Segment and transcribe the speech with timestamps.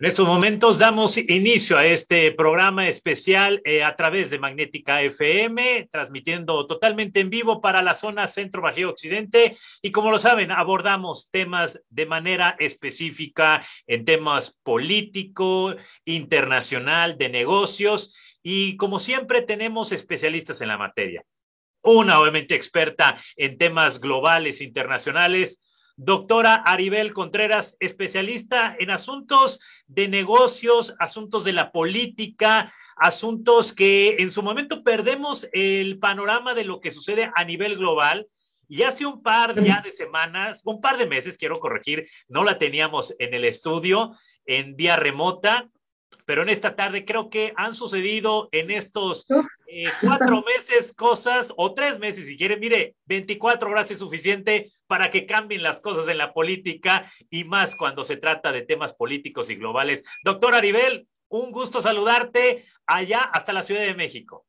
[0.00, 5.90] En estos momentos damos inicio a este programa especial eh, a través de Magnética FM,
[5.92, 9.58] transmitiendo totalmente en vivo para la zona Centro Bajío Occidente.
[9.82, 15.76] Y como lo saben, abordamos temas de manera específica en temas político,
[16.06, 18.16] internacional, de negocios.
[18.42, 21.24] Y como siempre, tenemos especialistas en la materia.
[21.82, 25.62] Una, obviamente, experta en temas globales, internacionales
[26.02, 34.30] Doctora Aribel Contreras, especialista en asuntos de negocios, asuntos de la política, asuntos que en
[34.30, 38.26] su momento perdemos el panorama de lo que sucede a nivel global.
[38.66, 42.56] Y hace un par ya de semanas, un par de meses, quiero corregir, no la
[42.56, 45.68] teníamos en el estudio en vía remota
[46.30, 49.26] pero en esta tarde creo que han sucedido en estos
[49.66, 55.10] eh, cuatro meses cosas, o tres meses si quieren, mire, 24 horas es suficiente para
[55.10, 59.50] que cambien las cosas en la política y más cuando se trata de temas políticos
[59.50, 60.04] y globales.
[60.22, 64.46] Doctor Aribel, un gusto saludarte allá hasta la Ciudad de México.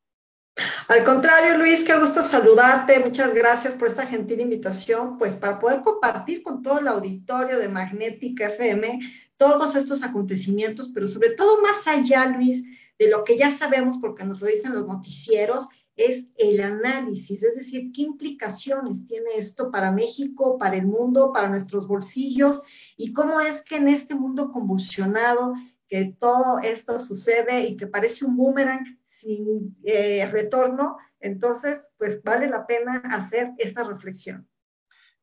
[0.88, 3.00] Al contrario, Luis, qué gusto saludarte.
[3.00, 7.70] Muchas gracias por esta gentil invitación, pues para poder compartir con todo el auditorio de
[7.70, 9.00] Magnética FM
[9.42, 12.64] todos estos acontecimientos, pero sobre todo más allá, Luis,
[13.00, 17.56] de lo que ya sabemos, porque nos lo dicen los noticieros, es el análisis, es
[17.56, 22.62] decir, qué implicaciones tiene esto para México, para el mundo, para nuestros bolsillos,
[22.98, 25.56] y cómo es que en este mundo convulsionado,
[25.88, 32.48] que todo esto sucede y que parece un boomerang sin eh, retorno, entonces, pues vale
[32.48, 34.48] la pena hacer esta reflexión.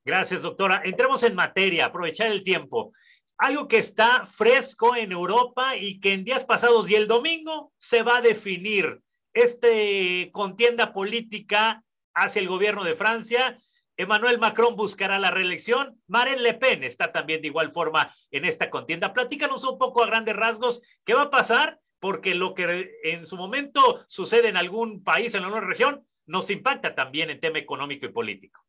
[0.04, 0.82] Gracias, doctora.
[0.84, 2.92] Entremos en materia, aprovechar el tiempo
[3.38, 8.02] algo que está fresco en Europa y que en días pasados y el domingo se
[8.02, 9.00] va a definir
[9.32, 13.58] este contienda política hacia el gobierno de Francia.
[13.96, 16.00] Emmanuel Macron buscará la reelección.
[16.08, 19.12] Marine Le Pen está también de igual forma en esta contienda.
[19.12, 23.36] Platícanos un poco a grandes rasgos qué va a pasar, porque lo que en su
[23.36, 28.10] momento sucede en algún país, en alguna región, nos impacta también en tema económico y
[28.10, 28.67] político.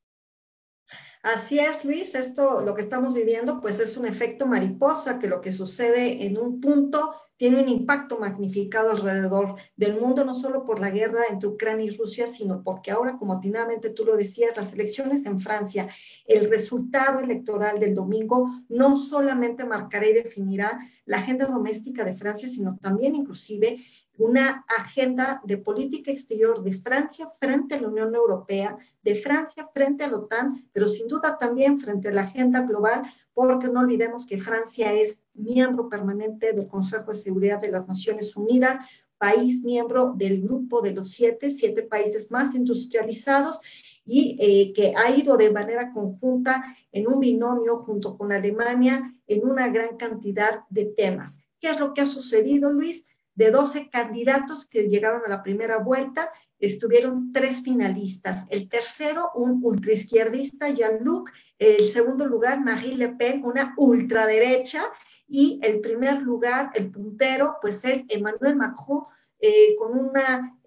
[1.21, 5.41] Así es, Luis, esto, lo que estamos viviendo, pues es un efecto mariposa, que lo
[5.41, 10.79] que sucede en un punto tiene un impacto magnificado alrededor del mundo, no solo por
[10.79, 14.73] la guerra entre Ucrania y Rusia, sino porque ahora, como atinadamente tú lo decías, las
[14.73, 15.89] elecciones en Francia,
[16.25, 22.47] el resultado electoral del domingo no solamente marcará y definirá la agenda doméstica de Francia,
[22.47, 23.85] sino también inclusive
[24.19, 30.03] una agenda de política exterior de Francia frente a la Unión Europea, de Francia frente
[30.03, 33.03] a la OTAN, pero sin duda también frente a la agenda global,
[33.33, 38.35] porque no olvidemos que Francia es miembro permanente del Consejo de Seguridad de las Naciones
[38.35, 38.77] Unidas,
[39.17, 43.61] país miembro del grupo de los siete, siete países más industrializados
[44.03, 49.47] y eh, que ha ido de manera conjunta en un binomio junto con Alemania en
[49.47, 51.45] una gran cantidad de temas.
[51.61, 53.08] ¿Qué es lo que ha sucedido, Luis?
[53.39, 56.29] De 12 candidatos que llegaron a la primera vuelta,
[56.59, 58.45] estuvieron tres finalistas.
[58.49, 61.31] El tercero, un ultraizquierdista, Jean-Luc.
[61.57, 64.83] El segundo lugar, Marie Le Pen, una ultraderecha.
[65.25, 69.03] Y el primer lugar, el puntero, pues es Emmanuel Macron,
[69.39, 70.11] eh, con un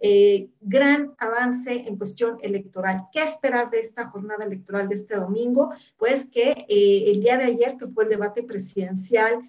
[0.00, 3.03] eh, gran avance en cuestión electoral.
[3.12, 5.75] ¿Qué esperar de esta jornada electoral de este domingo?
[5.99, 9.43] Pues que eh, el día de ayer, que fue el debate presidencial,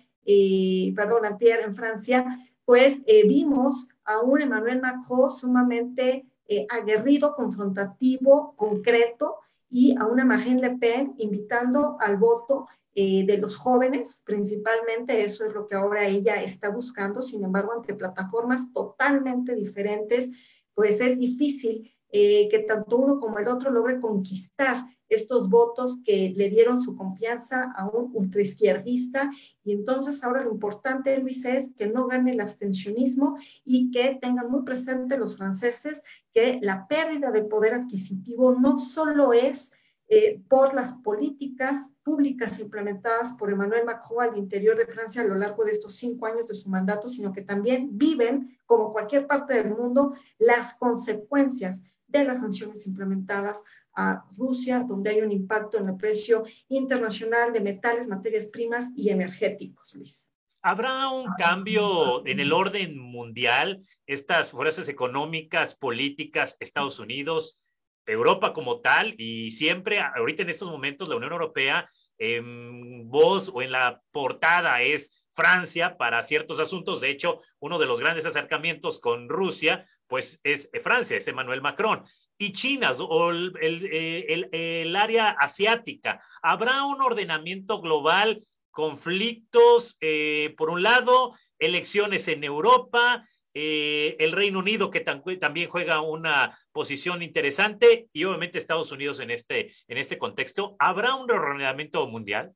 [0.94, 2.26] perdón, antier en Francia,
[2.66, 9.38] pues eh, vimos a un Emmanuel Macron sumamente eh, aguerrido, confrontativo, concreto,
[9.70, 15.46] y a una Marine Le Pen invitando al voto eh, de los jóvenes, principalmente eso
[15.46, 20.32] es lo que ahora ella está buscando, sin embargo, ante plataformas totalmente diferentes,
[20.76, 26.50] pues es difícil que tanto uno como el otro logre conquistar estos votos que le
[26.50, 29.32] dieron su confianza a un ultraizquierdista.
[29.64, 34.50] Y entonces ahora lo importante, Luis, es que no gane el abstencionismo y que tengan
[34.50, 36.04] muy presente los franceses
[36.34, 39.74] que la pérdida de poder adquisitivo no solo es
[40.10, 45.36] eh, por las políticas públicas implementadas por Emmanuel Macron al interior de Francia a lo
[45.36, 49.54] largo de estos cinco años de su mandato, sino que también viven, como cualquier parte
[49.54, 53.64] del mundo, las consecuencias de las sanciones implementadas
[53.96, 59.10] a Rusia, donde hay un impacto en el precio internacional de metales, materias primas y
[59.10, 60.30] energéticos, Luis.
[60.62, 63.86] ¿Habrá un cambio en el orden mundial?
[64.08, 67.60] Estas fuerzas económicas, políticas, Estados Unidos,
[68.06, 73.62] Europa como tal, y siempre, ahorita en estos momentos, la Unión Europea, en voz o
[73.62, 77.02] en la portada es Francia para ciertos asuntos.
[77.02, 82.06] De hecho, uno de los grandes acercamientos con Rusia, pues es Francia, es Emmanuel Macron
[82.44, 86.22] y China o el, el, el, área asiática.
[86.42, 94.60] ¿Habrá un ordenamiento global conflictos, eh, por un lado, elecciones en Europa, eh, el Reino
[94.60, 100.18] Unido que también juega una posición interesante y obviamente Estados Unidos en este, en este
[100.18, 100.76] contexto.
[100.80, 102.52] ¿Habrá un reordenamiento mundial?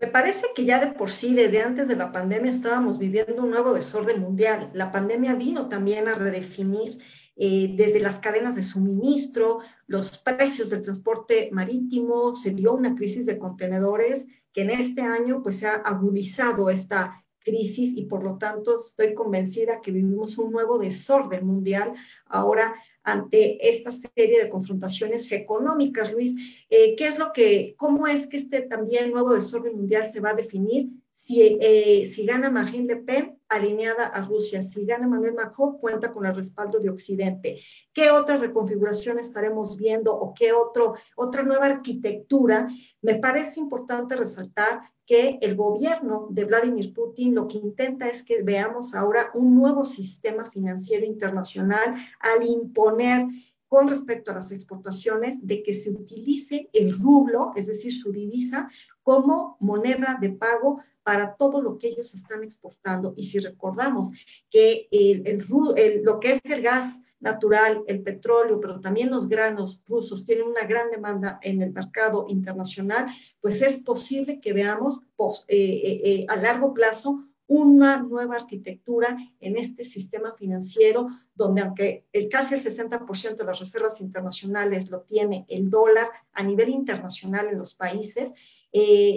[0.00, 3.50] Me parece que ya de por sí, desde antes de la pandemia, estábamos viviendo un
[3.50, 4.70] nuevo desorden mundial.
[4.74, 6.98] La pandemia vino también a redefinir
[7.36, 13.26] eh, desde las cadenas de suministro, los precios del transporte marítimo, se dio una crisis
[13.26, 18.38] de contenedores que en este año pues se ha agudizado esta crisis y por lo
[18.38, 21.94] tanto estoy convencida que vivimos un nuevo desorden mundial
[22.26, 26.34] ahora ante esta serie de confrontaciones económicas, Luis.
[26.70, 30.30] Eh, ¿Qué es lo que, cómo es que este también nuevo desorden mundial se va
[30.30, 30.88] a definir?
[31.10, 36.12] Si, eh, si gana Marine Le Pen, alineada a Rusia, si gana Manuel Macron, cuenta
[36.12, 37.60] con el respaldo de Occidente.
[37.92, 42.68] ¿Qué otra reconfiguración estaremos viendo o qué otro, otra nueva arquitectura?
[43.02, 48.42] Me parece importante resaltar que el gobierno de Vladimir Putin lo que intenta es que
[48.42, 53.26] veamos ahora un nuevo sistema financiero internacional al imponer
[53.68, 58.70] con respecto a las exportaciones de que se utilice el rublo, es decir, su divisa,
[59.02, 63.14] como moneda de pago para todo lo que ellos están exportando.
[63.16, 64.10] Y si recordamos
[64.50, 70.26] que el, lo que es el gas natural, el petróleo, pero también los granos rusos
[70.26, 73.06] tienen una gran demanda en el mercado internacional,
[73.40, 75.02] pues es posible que veamos
[75.48, 82.06] eh, eh, eh, a largo plazo una nueva arquitectura en este sistema financiero, donde aunque
[82.12, 87.48] el, casi el 60% de las reservas internacionales lo tiene el dólar a nivel internacional
[87.48, 88.32] en los países,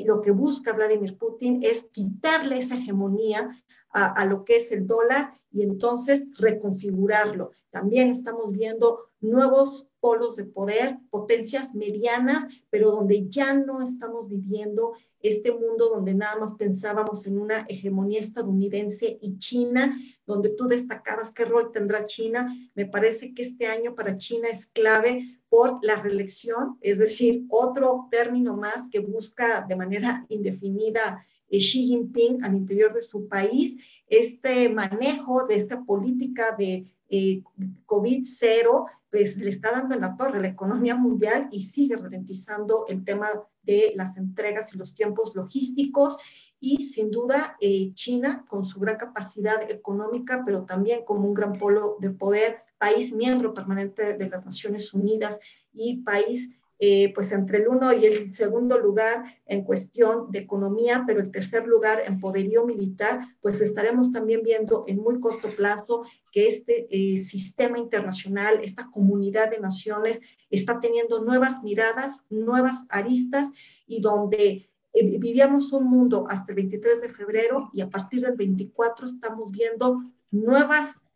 [0.05, 3.49] lo que busca Vladimir Putin es quitarle esa hegemonía
[3.89, 7.51] a, lo que es el dólar y entonces reconfigurarlo.
[7.71, 14.93] También estamos viendo nuevos polos de poder, potencias medianas, pero donde ya no estamos viviendo
[15.19, 21.31] este mundo donde nada más pensábamos en una hegemonía estadounidense y China, donde tú destacabas
[21.31, 22.55] qué rol tendrá China.
[22.75, 28.07] Me parece que este año para China es clave por la reelección, es decir, otro
[28.11, 33.77] término más que busca de manera indefinida Xi Jinping al interior de su país,
[34.07, 37.41] este manejo de esta política de eh,
[37.85, 43.03] COVID-0, pues le está dando en la torre la economía mundial y sigue ralentizando el
[43.03, 43.29] tema
[43.63, 46.17] de las entregas y los tiempos logísticos.
[46.59, 51.53] Y sin duda, eh, China, con su gran capacidad económica, pero también como un gran
[51.53, 55.39] polo de poder, país miembro permanente de las Naciones Unidas
[55.73, 61.05] y país eh, pues entre el uno y el segundo lugar en cuestión de economía,
[61.07, 66.03] pero el tercer lugar en poderío militar, pues estaremos también viendo en muy corto plazo
[66.31, 70.19] que este eh, sistema internacional, esta comunidad de naciones
[70.51, 73.51] está teniendo nuevas miradas, nuevas aristas
[73.87, 78.35] y donde eh, vivíamos un mundo hasta el 23 de febrero y a partir del
[78.35, 81.06] 24 estamos viendo nuevas,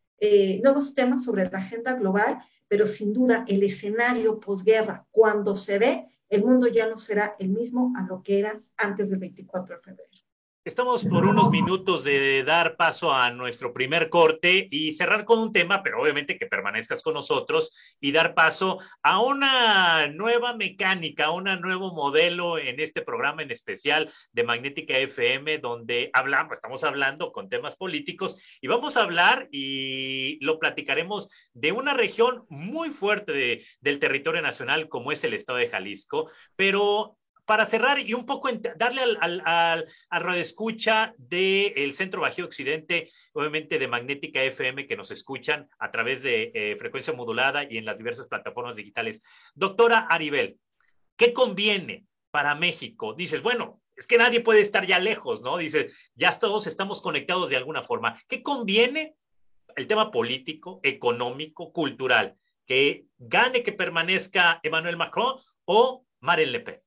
[0.64, 2.42] nuevos temas sobre la agenda global
[2.72, 7.50] pero sin duda el escenario posguerra, cuando se ve, el mundo ya no será el
[7.50, 10.11] mismo a lo que era antes del 24 de febrero.
[10.64, 15.52] Estamos por unos minutos de dar paso a nuestro primer corte y cerrar con un
[15.52, 21.32] tema, pero obviamente que permanezcas con nosotros y dar paso a una nueva mecánica, a
[21.32, 27.32] un nuevo modelo en este programa en especial de Magnética FM, donde hablamos, estamos hablando
[27.32, 33.66] con temas políticos y vamos a hablar y lo platicaremos de una región muy fuerte
[33.80, 38.50] del territorio nacional como es el estado de Jalisco, pero para cerrar y un poco
[38.76, 44.96] darle al, al, al, al escucha del Centro Bajío Occidente, obviamente de Magnética FM, que
[44.96, 49.24] nos escuchan a través de eh, frecuencia modulada y en las diversas plataformas digitales.
[49.54, 50.60] Doctora Aribel,
[51.18, 53.14] ¿qué conviene para México?
[53.14, 55.58] Dices, bueno, es que nadie puede estar ya lejos, ¿no?
[55.58, 58.18] Dices, ya todos estamos conectados de alguna forma.
[58.28, 59.16] ¿Qué conviene
[59.76, 62.36] el tema político, económico, cultural?
[62.66, 66.82] ¿Que gane, que permanezca Emmanuel Macron o Marine Le Pen?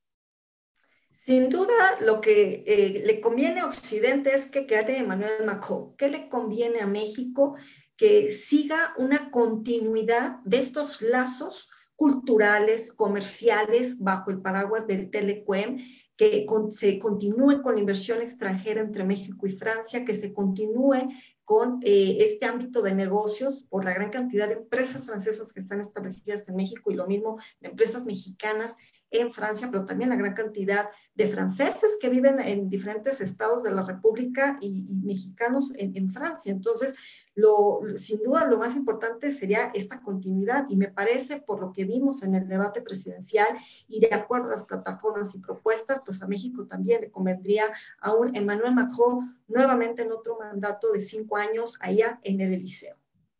[1.25, 5.97] Sin duda, lo que eh, le conviene a Occidente es que quede Emmanuel Macron.
[5.97, 7.54] ¿Qué le conviene a México?
[7.97, 15.78] Que siga una continuidad de estos lazos culturales, comerciales, bajo el paraguas del Telecuem,
[16.14, 21.09] que se continúe con la inversión extranjera entre México y Francia, que se continúe
[21.45, 25.81] con eh, este ámbito de negocios por la gran cantidad de empresas francesas que están
[25.81, 28.76] establecidas en México y lo mismo de empresas mexicanas
[29.11, 33.70] en Francia, pero también la gran cantidad de franceses que viven en diferentes estados de
[33.70, 36.50] la República y, mexicanos en, Francia.
[36.50, 36.96] Entonces,
[37.34, 41.84] lo, sin duda lo más importante sería esta continuidad y me parece, por lo que
[41.84, 43.49] vimos en el debate presidencial
[43.87, 48.12] y de acuerdo a las plataformas y propuestas, pues a México también le convendría a
[48.12, 52.96] un Emmanuel Macron nuevamente en otro mandato de cinco años allá en el Eliseo.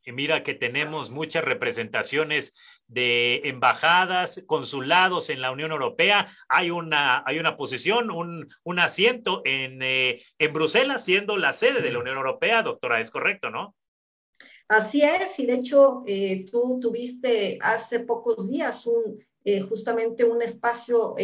[0.06, 2.54] Y mira que tenemos muchas representaciones
[2.87, 6.29] de embajadas, consulados en la Unión Europea.
[6.49, 11.81] Hay una, hay una posición, un, un asiento en, eh, en Bruselas, siendo la sede
[11.81, 13.75] de la Unión Europea, doctora, es correcto, ¿no?
[14.69, 20.41] Así es, y de hecho eh, tú tuviste hace pocos días un, eh, justamente un
[20.41, 21.14] espacio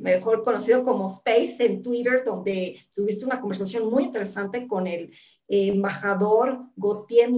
[0.00, 5.16] mejor conocido como Space en Twitter, donde tuviste una conversación muy interesante con el
[5.48, 7.30] embajador Gautier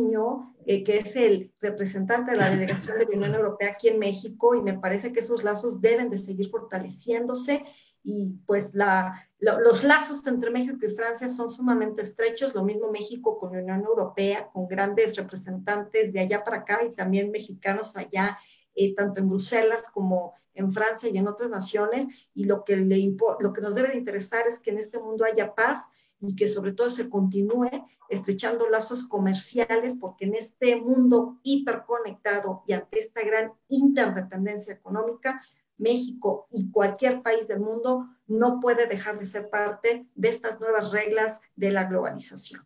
[0.67, 4.55] eh, que es el representante de la delegación de la Unión Europea aquí en México,
[4.55, 7.65] y me parece que esos lazos deben de seguir fortaleciéndose
[8.05, 13.39] y pues la, los lazos entre México y Francia son sumamente estrechos, lo mismo México
[13.39, 18.39] con la Unión Europea, con grandes representantes de allá para acá y también mexicanos allá,
[18.75, 23.17] eh, tanto en Bruselas como en Francia y en otras naciones, y lo que, le
[23.41, 25.91] lo que nos debe de interesar es que en este mundo haya paz
[26.23, 27.71] y que sobre todo se continúe
[28.09, 35.43] estrechando lazos comerciales, porque en este mundo hiperconectado y ante esta gran interdependencia económica,
[35.79, 40.93] México y cualquier país del mundo no puede dejar de ser parte de estas nuevas
[40.93, 42.65] reglas de la globalización.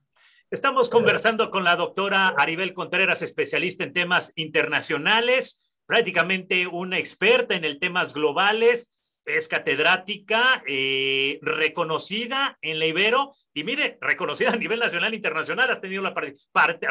[0.50, 7.64] Estamos conversando con la doctora Aribel Contreras, especialista en temas internacionales, prácticamente una experta en
[7.64, 8.92] el temas globales
[9.26, 15.70] es catedrática eh, reconocida en la Ibero y mire, reconocida a nivel nacional e internacional,
[15.70, 16.36] has tenido la parte,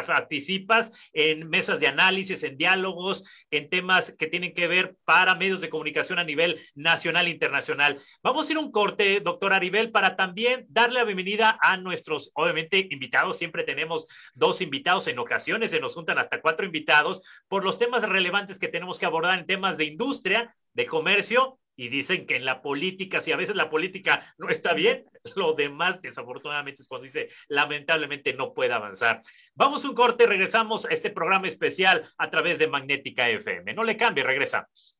[0.04, 5.60] participas en mesas de análisis, en diálogos, en temas que tienen que ver para medios
[5.60, 8.00] de comunicación a nivel nacional e internacional.
[8.20, 12.88] Vamos a ir un corte, doctor Aribel, para también darle la bienvenida a nuestros, obviamente,
[12.90, 13.38] invitados.
[13.38, 18.02] Siempre tenemos dos invitados, en ocasiones se nos juntan hasta cuatro invitados por los temas
[18.02, 22.44] relevantes que tenemos que abordar en temas de industria, de comercio y dicen que en
[22.44, 25.04] la política, si a veces la política no está bien,
[25.36, 29.22] lo demás desafortunadamente es cuando dice lamentablemente no puede avanzar.
[29.54, 33.74] Vamos un corte, regresamos a este programa especial a través de Magnética FM.
[33.74, 34.95] No le cambie, regresamos.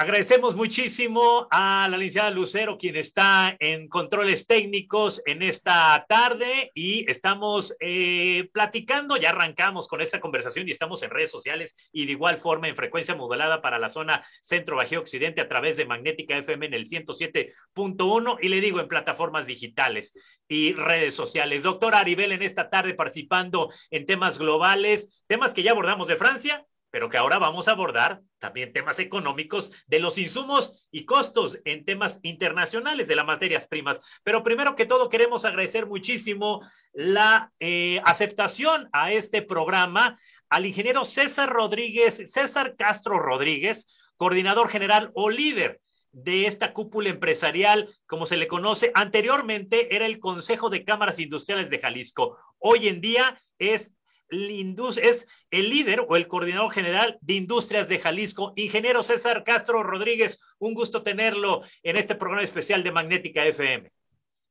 [0.00, 7.10] Agradecemos muchísimo a la licenciada Lucero, quien está en controles técnicos en esta tarde y
[7.10, 12.12] estamos eh, platicando, ya arrancamos con esta conversación y estamos en redes sociales y de
[12.12, 16.38] igual forma en frecuencia modulada para la zona centro bajío occidente a través de Magnética
[16.38, 20.14] FM en el 107.1 y le digo en plataformas digitales
[20.46, 21.64] y redes sociales.
[21.64, 26.64] Doctor Aribel, en esta tarde participando en temas globales, temas que ya abordamos de Francia,
[26.90, 31.84] pero que ahora vamos a abordar también temas económicos de los insumos y costos en
[31.84, 34.00] temas internacionales de las materias primas.
[34.22, 40.18] Pero primero que todo queremos agradecer muchísimo la eh, aceptación a este programa
[40.48, 45.80] al ingeniero César Rodríguez, César Castro Rodríguez, coordinador general o líder
[46.12, 51.70] de esta cúpula empresarial, como se le conoce, anteriormente era el Consejo de Cámaras Industriales
[51.70, 52.38] de Jalisco.
[52.58, 53.92] Hoy en día es
[54.30, 60.40] es el líder o el coordinador general de Industrias de Jalisco, ingeniero César Castro Rodríguez.
[60.58, 63.90] Un gusto tenerlo en este programa especial de Magnética FM.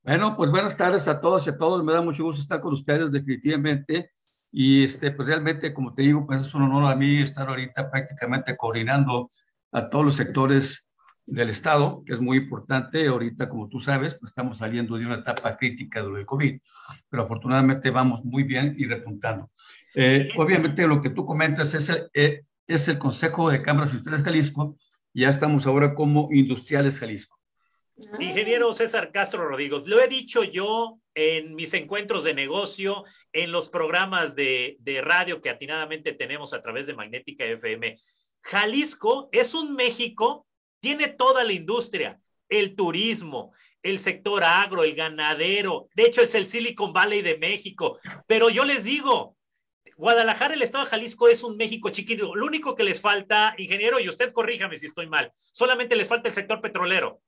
[0.04, 1.84] Bueno, pues buenas tardes a todos y a todos.
[1.84, 4.12] Me da mucho gusto estar con ustedes definitivamente.
[4.52, 7.92] Y este, pues realmente, como te digo, pues es un honor a mí estar ahorita
[7.92, 9.30] prácticamente coordinando
[9.72, 10.87] a todos los sectores
[11.28, 13.06] del Estado, que es muy importante.
[13.06, 16.60] Ahorita, como tú sabes, pues estamos saliendo de una etapa crítica del COVID,
[17.10, 19.52] pero afortunadamente vamos muy bien y repuntando.
[19.94, 24.26] Eh, obviamente, lo que tú comentas es el, eh, es el Consejo de Cámaras Industriales
[24.26, 24.78] Jalisco.
[25.14, 27.38] Ya estamos ahora como Industriales Jalisco.
[28.20, 33.04] Ingeniero César Castro Rodríguez, lo he dicho yo en mis encuentros de negocio,
[33.34, 38.00] en los programas de, de radio que atinadamente tenemos a través de Magnética FM.
[38.42, 40.47] Jalisco es un México
[40.80, 42.20] tiene toda la industria,
[42.50, 43.54] el turismo,
[43.84, 45.88] el sector agro, el ganadero.
[45.96, 48.00] De hecho, es el Silicon Valley de México.
[48.28, 49.38] Pero yo les digo,
[49.98, 52.36] Guadalajara, el estado de Jalisco es un México chiquito.
[52.36, 56.30] Lo único que les falta, ingeniero, y usted corríjame si estoy mal, solamente les falta
[56.30, 57.22] el sector petrolero.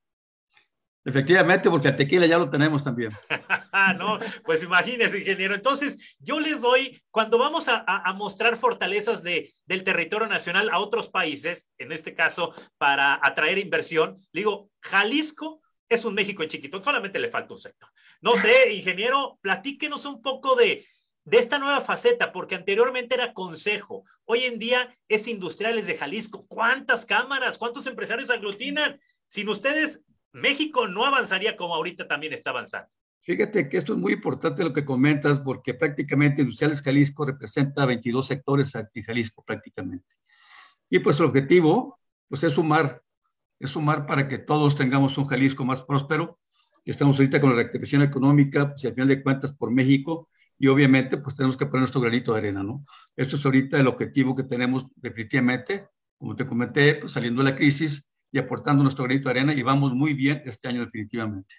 [1.06, 3.12] Efectivamente, porque el tequila ya lo tenemos también.
[3.98, 5.56] no, pues imagínese, ingeniero.
[5.56, 11.10] Entonces, yo les doy, cuando vamos a, mostrar fortalezas de, del territorio nacional a otros
[11.10, 17.18] países, en este caso para atraer inversión, digo, Jalisco es un México en chiquito, solamente
[17.18, 17.90] le falta un sector.
[18.22, 20.86] No sé, ingeniero, platíquenos un poco de,
[21.24, 26.46] de esta nueva faceta, porque anteriormente era consejo, hoy en día es Industriales de Jalisco.
[26.48, 29.00] ¿Cuántas cámaras, cuántos empresarios aglutinan?
[29.28, 32.90] Sin ustedes, México no avanzaría como ahorita también está avanzando.
[33.22, 38.26] Fíjate que esto es muy importante lo que comentas, porque prácticamente Industriales Jalisco representa 22
[38.26, 40.16] sectores en Jalisco prácticamente.
[40.90, 43.04] Y pues el objetivo, pues es sumar,
[43.60, 46.40] es sumar para que todos tengamos un Jalisco más próspero.
[46.86, 51.18] Estamos ahorita con la reactivación económica, pues al final de cuentas por México, y obviamente
[51.18, 52.84] pues tenemos que poner nuestro granito de arena, ¿no?
[53.16, 57.56] Esto es ahorita el objetivo que tenemos definitivamente, como te comenté, pues saliendo de la
[57.56, 61.56] crisis y aportando nuestro granito de arena y vamos muy bien este año definitivamente.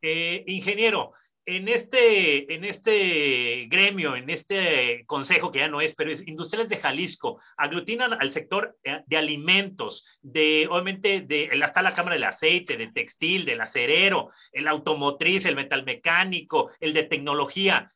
[0.00, 1.12] Eh, ingeniero,
[1.46, 6.70] en este, en este gremio, en este consejo que ya no es, pero es Industriales
[6.70, 12.24] de Jalisco, aglutinan al sector eh, de alimentos, de obviamente de hasta la cámara del
[12.24, 17.92] aceite, de textil, del acerero, el automotriz, el metalmecánico, el de tecnología.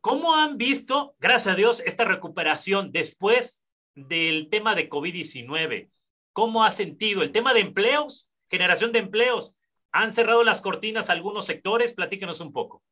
[0.00, 5.90] ¿Cómo han visto, gracias a Dios, esta recuperación después del tema de COVID-19?
[6.32, 9.54] ¿Cómo ha sentido el tema de empleos, generación de empleos?
[9.92, 11.92] ¿Han cerrado las cortinas algunos sectores?
[11.92, 12.82] Platíquenos un poco.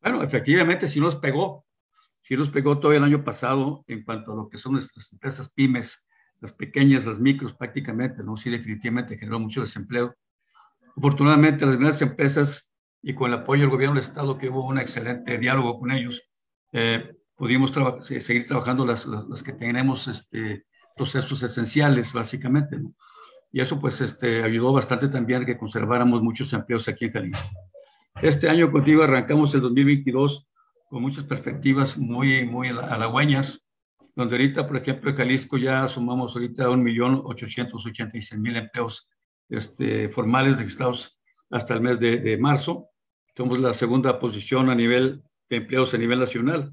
[0.00, 1.64] Bueno, efectivamente, sí nos pegó.
[2.22, 5.52] Sí nos pegó todo el año pasado en cuanto a lo que son nuestras empresas
[5.52, 6.06] pymes,
[6.40, 8.36] las pequeñas, las micros prácticamente, ¿no?
[8.36, 10.14] Sí, definitivamente generó mucho desempleo.
[10.96, 12.70] Afortunadamente, las grandes empresas
[13.02, 16.28] y con el apoyo del gobierno del Estado, que hubo un excelente diálogo con ellos,
[16.72, 22.80] eh, pudimos seguir trabajando las, las, que tenemos este, procesos esenciales, básicamente.
[22.80, 22.94] ¿no?
[23.52, 27.48] Y eso pues este, ayudó bastante también a que conserváramos muchos empleos aquí en Jalisco.
[28.22, 30.48] Este año contigo arrancamos el 2022
[30.88, 33.66] con muchas perspectivas muy, muy halagüeñas,
[34.14, 39.08] donde ahorita, por ejemplo, en Jalisco ya sumamos ahorita 1.886.000 empleos
[39.50, 41.18] este, formales registrados
[41.50, 42.88] hasta el mes de, de marzo.
[43.36, 46.72] Somos la segunda posición a nivel de empleos a nivel nacional.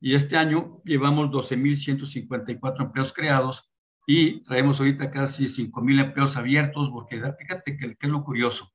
[0.00, 3.70] Y este año llevamos 12.154 empleos creados
[4.06, 8.72] y traemos ahorita casi 5.000 empleos abiertos, porque fíjate que, que, es lo curioso.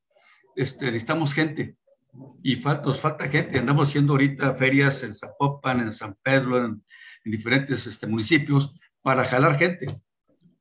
[0.56, 1.78] Este, necesitamos gente
[2.44, 3.58] y nos falta gente.
[3.58, 6.84] Andamos haciendo ahorita ferias en Zapopan, en San Pedro, en,
[7.26, 9.88] en diferentes este, municipios para jalar gente.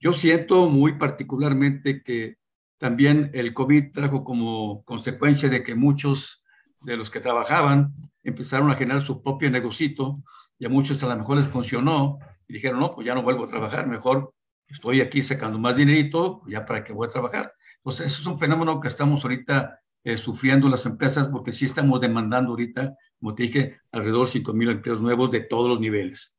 [0.00, 2.36] Yo siento muy particularmente que
[2.78, 6.42] también el COVID trajo como consecuencia de que muchos
[6.82, 10.14] de los que trabajaban empezaron a generar su propio negocito
[10.58, 13.44] y a muchos a lo mejor les funcionó y dijeron, no, pues ya no vuelvo
[13.44, 14.34] a trabajar, mejor
[14.68, 17.52] estoy aquí sacando más dinerito, ya para que voy a trabajar.
[17.78, 22.00] Entonces, eso es un fenómeno que estamos ahorita eh, sufriendo las empresas porque sí estamos
[22.00, 26.34] demandando ahorita, como te dije, alrededor de 5 mil empleos nuevos de todos los niveles.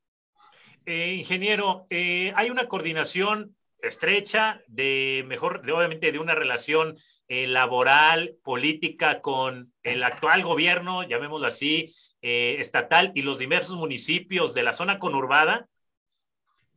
[0.85, 6.97] Eh, ingeniero, eh, hay una coordinación estrecha de mejor, de, obviamente de una relación
[7.27, 11.95] eh, laboral, política con el actual gobierno, llamémoslo así,
[12.27, 15.67] eh, estatal y los diversos municipios de la zona conurbada?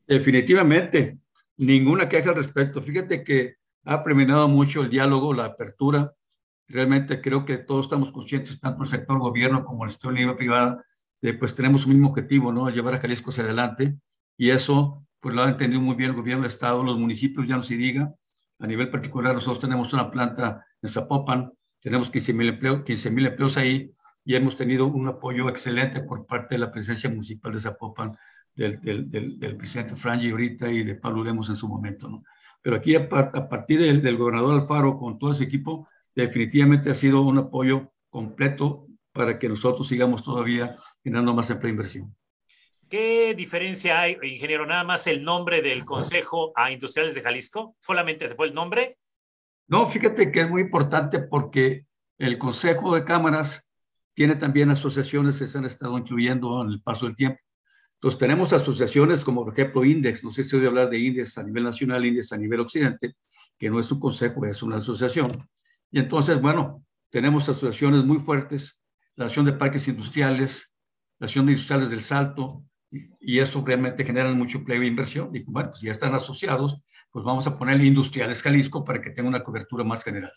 [0.06, 1.16] Definitivamente,
[1.56, 2.82] ninguna queja al respecto.
[2.82, 6.12] Fíjate que ha preminado mucho el diálogo, la apertura.
[6.66, 10.84] Realmente creo que todos estamos conscientes, tanto el sector gobierno como el sector nivel privada,
[11.38, 12.68] pues tenemos un mismo objetivo, ¿no?
[12.68, 13.96] Llevar a Jalisco hacia adelante.
[14.36, 17.56] Y eso, pues lo ha entendido muy bien el gobierno del Estado, los municipios, ya
[17.56, 18.12] no se diga,
[18.58, 23.56] a nivel particular, nosotros tenemos una planta en Zapopan, tenemos 15 mil empleos, 15 empleos
[23.56, 23.94] ahí
[24.28, 28.14] y hemos tenido un apoyo excelente por parte de la presencia municipal de Zapopan,
[28.54, 32.08] del, del, del, presidente Frangi ahorita y de Pablo Lemos en su momento.
[32.08, 32.22] ¿no?
[32.60, 36.94] Pero aquí, a, a partir del, del gobernador Alfaro, con todo ese equipo, definitivamente ha
[36.94, 42.14] sido un apoyo completo para que nosotros sigamos todavía generando más empleo e inversión.
[42.90, 44.66] ¿Qué diferencia hay, ingeniero?
[44.66, 47.76] Nada más el nombre del Consejo a Industriales de Jalisco.
[47.80, 48.98] ¿Solamente se fue el nombre?
[49.68, 51.86] No, fíjate que es muy importante porque
[52.18, 53.67] el Consejo de Cámaras
[54.18, 57.38] tiene también asociaciones que se han estado incluyendo en el paso del tiempo.
[57.94, 60.24] Entonces, tenemos asociaciones como, por ejemplo, Index.
[60.24, 63.14] No sé si voy a hablar de Index a nivel nacional, Index a nivel occidente,
[63.56, 65.30] que no es un consejo, es una asociación.
[65.92, 68.80] Y entonces, bueno, tenemos asociaciones muy fuertes,
[69.14, 70.68] la Asociación de Parques Industriales,
[71.20, 72.64] la Asociación de Industriales del Salto,
[73.20, 75.30] y eso realmente genera mucho empleo e inversión.
[75.32, 79.28] Y bueno, pues ya están asociados, pues vamos a ponerle Industriales Jalisco para que tenga
[79.28, 80.32] una cobertura más general.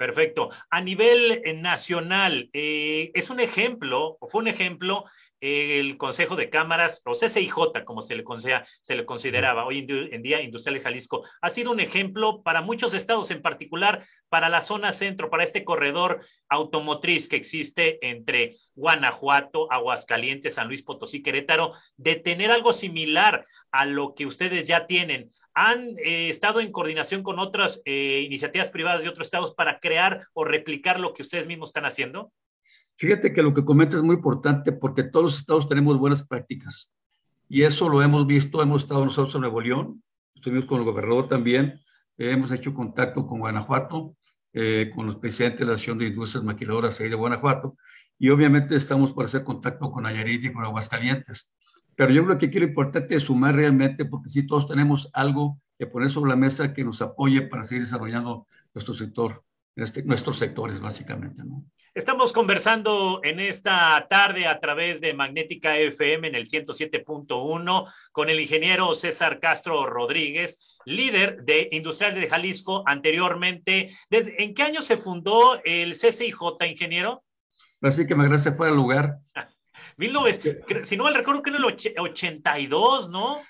[0.00, 0.48] Perfecto.
[0.70, 5.04] A nivel eh, nacional, eh, es un ejemplo, o fue un ejemplo,
[5.40, 8.24] el Consejo de Cámaras, o CCIJ, como se le,
[8.80, 12.94] se le consideraba hoy en día Industrial de Jalisco, ha sido un ejemplo para muchos
[12.94, 19.70] estados, en particular para la zona centro, para este corredor automotriz que existe entre Guanajuato,
[19.70, 25.30] Aguascalientes, San Luis Potosí, Querétaro, de tener algo similar a lo que ustedes ya tienen
[25.54, 30.26] ¿Han eh, estado en coordinación con otras eh, iniciativas privadas de otros estados para crear
[30.32, 32.32] o replicar lo que ustedes mismos están haciendo?
[32.96, 36.92] Fíjate que lo que comentas es muy importante porque todos los estados tenemos buenas prácticas
[37.48, 40.02] y eso lo hemos visto, hemos estado nosotros en Nuevo León,
[40.34, 41.80] estuvimos con el gobernador también,
[42.16, 44.14] hemos hecho contacto con Guanajuato,
[44.52, 47.76] eh, con los presidentes de la Asociación de Industrias Maquiladoras ahí de Guanajuato
[48.18, 51.52] y obviamente estamos por hacer contacto con Nayarit y con Aguascalientes.
[52.00, 55.86] Pero yo creo que quiero importante es sumar realmente, porque si todos tenemos algo que
[55.86, 59.44] poner sobre la mesa que nos apoye para seguir desarrollando nuestro sector,
[59.76, 61.62] este, nuestros sectores básicamente, ¿no?
[61.92, 68.40] Estamos conversando en esta tarde a través de Magnética FM en el 107.1 con el
[68.40, 73.94] ingeniero César Castro Rodríguez, líder de Industrial de Jalisco anteriormente.
[74.08, 77.22] ¿Desde, ¿En qué año se fundó el CCIJ, ingeniero?
[77.82, 79.18] Así que me gracias fuera el lugar.
[80.00, 83.40] 19, si no mal recuerdo que en el 82, ¿no?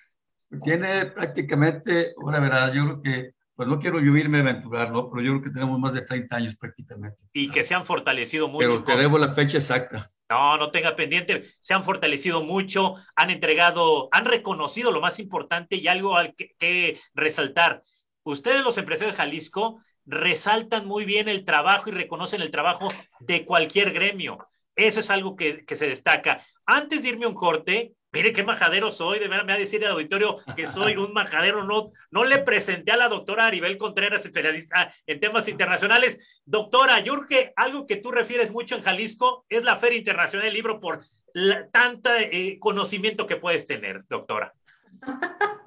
[0.63, 5.11] Tiene prácticamente, ahora verás, yo creo que pues no quiero yo irme a aventurar, ¿no?
[5.11, 7.19] Pero yo creo que tenemos más de 30 años prácticamente.
[7.35, 8.67] Y que se han fortalecido mucho.
[8.67, 10.09] Pero tenemos la fecha exacta.
[10.31, 15.77] No, no tenga pendiente, se han fortalecido mucho, han entregado, han reconocido lo más importante
[15.77, 17.83] y algo al que, que resaltar.
[18.23, 23.45] Ustedes, los empresarios de Jalisco, resaltan muy bien el trabajo y reconocen el trabajo de
[23.45, 24.39] cualquier gremio.
[24.87, 26.45] Eso es algo que, que se destaca.
[26.67, 29.85] Antes de irme un corte, Mire qué majadero soy, de verdad me va a decir
[29.85, 31.63] el auditorio que soy un majadero.
[31.63, 36.19] No, no le presenté a la doctora Aribel Contreras, especialista en temas internacionales.
[36.45, 40.81] Doctora, que algo que tú refieres mucho en Jalisco es la Feria Internacional del Libro
[40.81, 41.05] por
[41.73, 44.53] tanta eh, conocimiento que puedes tener, doctora.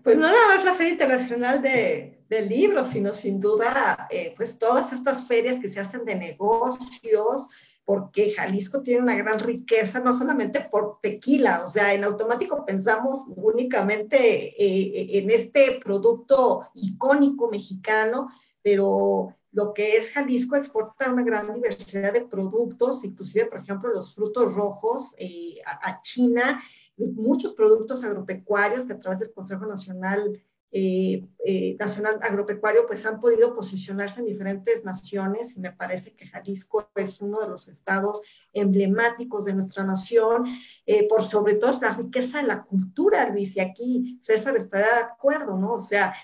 [0.00, 4.58] Pues no nada más la Feria Internacional de, del Libro, sino sin duda, eh, pues
[4.58, 7.48] todas estas ferias que se hacen de negocios,
[7.88, 13.24] porque Jalisco tiene una gran riqueza, no solamente por tequila, o sea, en automático pensamos
[13.34, 14.18] únicamente
[14.62, 18.28] eh, en este producto icónico mexicano,
[18.62, 24.14] pero lo que es Jalisco exporta una gran diversidad de productos, inclusive, por ejemplo, los
[24.14, 26.62] frutos rojos eh, a, China,
[26.98, 30.38] muchos productos agropecuarios que a través del Consejo Nacional
[30.70, 36.26] eh, eh, nacional agropecuario, pues han podido posicionarse en diferentes naciones y me parece que
[36.26, 38.20] Jalisco es uno de los estados
[38.52, 40.44] emblemáticos de nuestra nación,
[40.84, 45.04] eh, por sobre todo la riqueza de la cultura, Luis, y aquí César está de
[45.04, 45.72] acuerdo, ¿no?
[45.72, 46.14] O sea,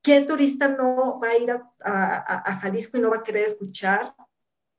[0.00, 4.14] ¿qué turista no va a ir a, a Jalisco y no va a querer escuchar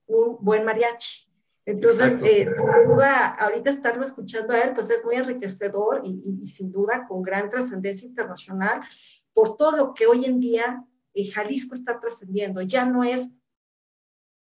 [0.05, 1.26] un buen mariachi?
[1.67, 6.47] Entonces, eh, sin duda, ahorita estarlo escuchando a él, pues es muy enriquecedor y, y,
[6.47, 8.79] sin duda con gran trascendencia internacional
[9.33, 12.61] por todo lo que hoy en día eh, Jalisco está trascendiendo.
[12.61, 13.29] Ya no es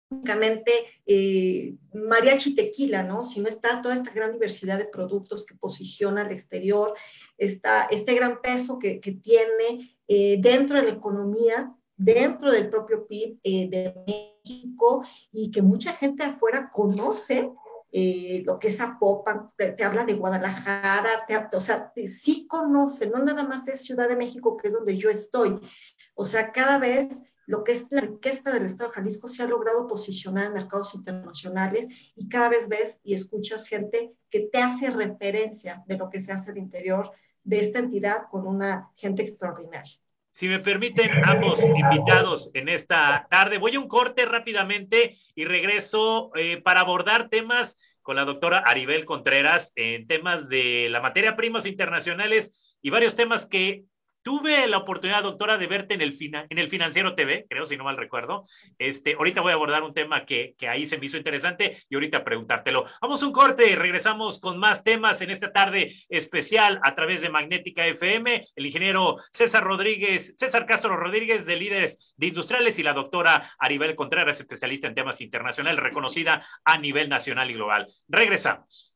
[0.09, 0.73] únicamente
[1.05, 3.25] eh, mariachi tequila, ¿no?
[3.25, 6.95] Sino está toda esta gran diversidad de productos que posiciona al exterior,
[7.37, 13.07] está este gran peso que, que tiene eh, dentro de la economía dentro del propio
[13.07, 17.51] PIB eh, de México y que mucha gente afuera conoce
[17.95, 22.47] eh, lo que es Zapopan, te, te habla de Guadalajara, te, o sea, te, sí
[22.47, 25.61] conoce, no nada más es Ciudad de México, que es donde yo estoy.
[26.15, 29.47] O sea, cada vez lo que es la riqueza del Estado de Jalisco se ha
[29.47, 34.89] logrado posicionar en mercados internacionales y cada vez ves y escuchas gente que te hace
[34.89, 37.11] referencia de lo que se hace al interior
[37.45, 40.02] de esta entidad con una gente extraordinaria.
[40.33, 46.31] Si me permiten, ambos invitados en esta tarde, voy a un corte rápidamente y regreso
[46.35, 51.67] eh, para abordar temas con la doctora Aribel Contreras en temas de la materia primas
[51.67, 53.85] internacionales y varios temas que
[54.23, 57.77] Tuve la oportunidad, doctora, de verte en el, fina, en el Financiero TV, creo, si
[57.77, 58.47] no mal recuerdo.
[58.79, 61.95] Este, ahorita voy a abordar un tema que, que ahí se me hizo interesante y
[61.97, 62.87] ahorita preguntártelo.
[63.01, 67.23] Vamos a un corte y regresamos con más temas en esta tarde especial a través
[67.23, 68.47] de Magnética FM.
[68.55, 73.97] El ingeniero César Rodríguez, César Castro Rodríguez de Líderes de Industriales y la doctora Aribel
[73.97, 77.89] Contreras, especialista en temas internacionales, reconocida a nivel nacional y global.
[78.09, 78.92] Regresamos.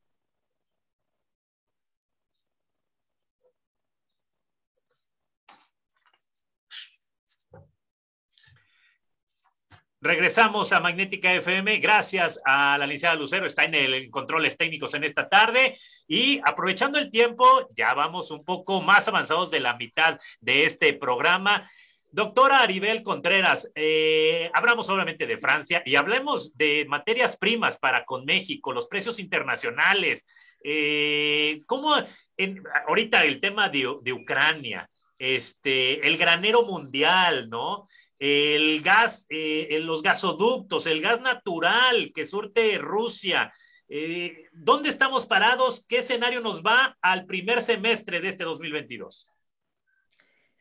[10.06, 11.78] Regresamos a Magnética FM.
[11.78, 13.44] Gracias a la licenciada Lucero.
[13.44, 15.76] Está en el controles técnicos en esta tarde.
[16.06, 20.92] Y aprovechando el tiempo, ya vamos un poco más avanzados de la mitad de este
[20.92, 21.68] programa.
[22.12, 28.24] Doctora Aribel Contreras, eh, hablamos obviamente de Francia y hablemos de materias primas para con
[28.24, 30.24] México, los precios internacionales.
[30.62, 31.96] Eh, ¿Cómo
[32.36, 34.88] en, ahorita el tema de, de Ucrania,
[35.18, 37.86] este, el granero mundial, ¿no?
[38.18, 43.52] El gas, eh, los gasoductos, el gas natural que surte Rusia.
[43.88, 45.84] Eh, ¿Dónde estamos parados?
[45.86, 49.30] ¿Qué escenario nos va al primer semestre de este 2022?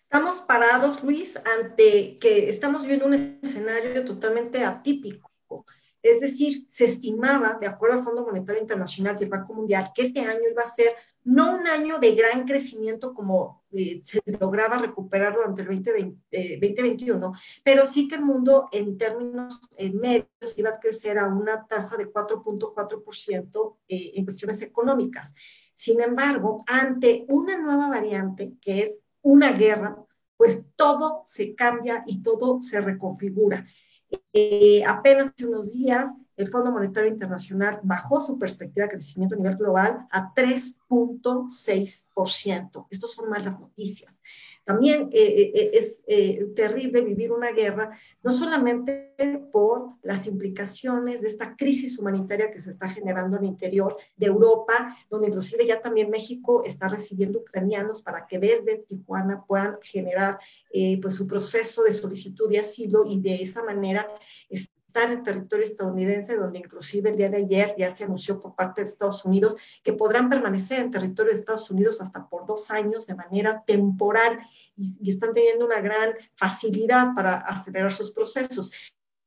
[0.04, 5.32] Estamos parados, Luis, ante que estamos viviendo un escenario totalmente atípico.
[6.02, 10.04] Es decir, se estimaba, de acuerdo al Fondo Monetario Internacional y el Banco Mundial, que
[10.04, 14.78] este año iba a ser no un año de gran crecimiento como eh, se lograba
[14.78, 19.60] recuperar durante el 2020, 2021, eh, pero sí que el mundo en términos
[19.94, 25.34] medios iba a crecer a una tasa de 4.4% eh, en cuestiones económicas.
[25.74, 29.98] Sin embargo, ante una nueva variante que es una guerra,
[30.38, 33.66] pues todo se cambia y todo se reconfigura.
[34.34, 39.38] Eh, apenas hace unos días, el Fondo Monetario Internacional bajó su perspectiva de crecimiento a
[39.38, 42.88] nivel global a 3.6%.
[42.90, 44.22] Estas son malas noticias.
[44.66, 46.04] También eh, eh, eh, es
[46.56, 49.14] terrible vivir una guerra, no solamente
[49.52, 54.26] por las implicaciones de esta crisis humanitaria que se está generando en el interior de
[54.26, 60.40] Europa, donde inclusive ya también México está recibiendo ucranianos para que desde Tijuana puedan generar
[61.02, 64.08] pues su proceso de solicitud de asilo y de esa manera
[65.04, 68.82] en el territorio estadounidense, donde inclusive el día de ayer ya se anunció por parte
[68.82, 73.06] de Estados Unidos que podrán permanecer en territorio de Estados Unidos hasta por dos años
[73.08, 74.40] de manera temporal
[74.76, 78.72] y, están teniendo una gran facilidad para acelerar sus procesos.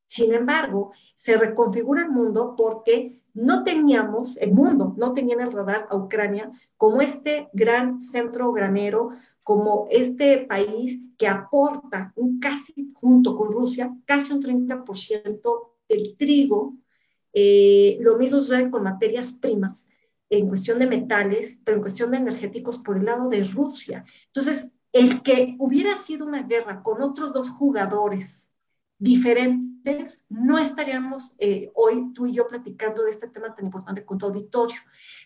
[0.07, 5.53] Sin embargo, se reconfigura el mundo porque no teníamos, el mundo no tenía en el
[5.53, 9.11] radar a Ucrania como este gran centro granero,
[9.49, 16.77] como este país que aporta un casi, junto con Rusia, casi un 30% del trigo.
[17.33, 19.89] Eh, lo mismo sucede con materias primas
[20.29, 24.05] en cuestión de metales, pero en cuestión de energéticos por el lado de Rusia.
[24.27, 28.53] Entonces, el que hubiera sido una guerra con otros dos jugadores
[28.99, 34.19] diferentes, no estaríamos eh, hoy tú y yo platicando de este tema tan importante con
[34.19, 34.77] tu auditorio,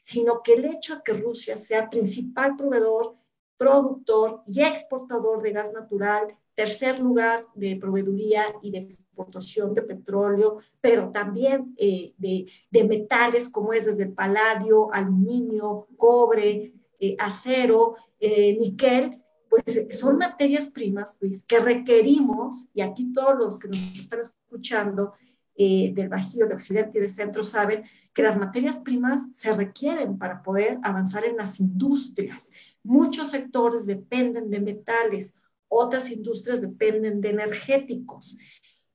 [0.01, 3.21] sino que el hecho de que Rusia sea principal proveedor
[3.63, 10.59] productor y exportador de gas natural, tercer lugar de proveeduría y de exportación de petróleo,
[10.81, 17.95] pero también eh, de, de, metales como es desde el paladio, aluminio, cobre, eh, acero,
[18.19, 23.77] eh, níquel, pues son materias primas Luis, que requerimos, y aquí todos los que nos
[23.77, 25.13] están escuchando
[25.55, 30.43] del Bajío, de Occidente y de Centro saben que las materias primas se requieren para
[30.43, 32.51] poder avanzar en las industrias.
[32.85, 38.37] Muchos sectores dependen de metales, otras industrias dependen de energéticos.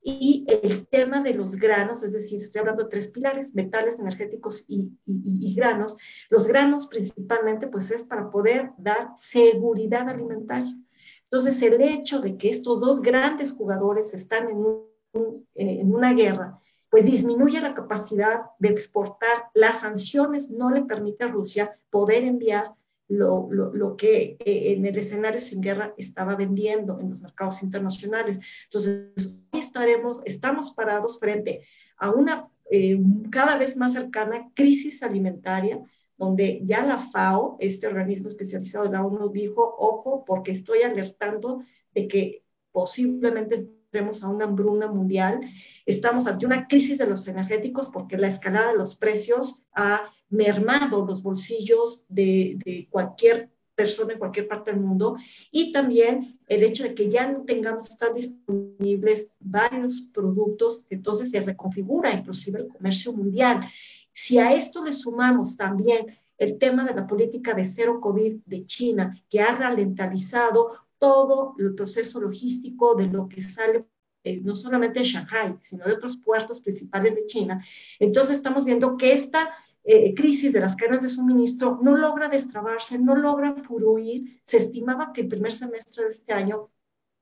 [0.00, 4.64] Y el tema de los granos, es decir, estoy hablando de tres pilares, metales, energéticos
[4.68, 5.96] y, granos.
[6.30, 10.72] Los granos principalmente, pues es para poder dar seguridad alimentaria.
[11.24, 16.58] Entonces, el hecho de que estos dos grandes jugadores están en, en una guerra,
[16.90, 19.50] pues disminuye la capacidad de exportar.
[19.52, 22.77] Las sanciones no le permiten a Rusia poder enviar
[23.08, 27.62] lo, lo, lo, que eh, en el escenario sin guerra estaba vendiendo en los mercados
[27.62, 28.38] internacionales.
[28.64, 31.66] Entonces, estaremos, estamos parados frente
[31.96, 32.98] a una eh,
[33.30, 35.82] cada vez más cercana crisis alimentaria,
[36.18, 41.62] donde ya la FAO, este organismo especializado de la ONU, dijo, ojo, porque estoy alertando
[41.94, 45.40] de que posiblemente entremos a una hambruna mundial.
[45.86, 51.04] Estamos ante una crisis de los energéticos porque la escalada de los precios ha mermado
[51.04, 55.16] los bolsillos de, de cualquier persona en cualquier parte del mundo
[55.52, 61.40] y también el hecho de que ya no tengamos tan disponibles varios productos, entonces se
[61.40, 63.60] reconfigura inclusive el comercio mundial.
[64.10, 68.64] Si a esto le sumamos también el tema de la política de cero COVID de
[68.64, 73.84] China, que ha ralentizado todo el proceso logístico de lo que sale
[74.24, 77.64] eh, no solamente de Shanghai, sino de otros puertos principales de China,
[78.00, 79.50] entonces estamos viendo que esta
[79.90, 84.38] eh, crisis de las cadenas de suministro no logra destrabarse, no logra fluir.
[84.42, 86.68] Se estimaba que el primer semestre de este año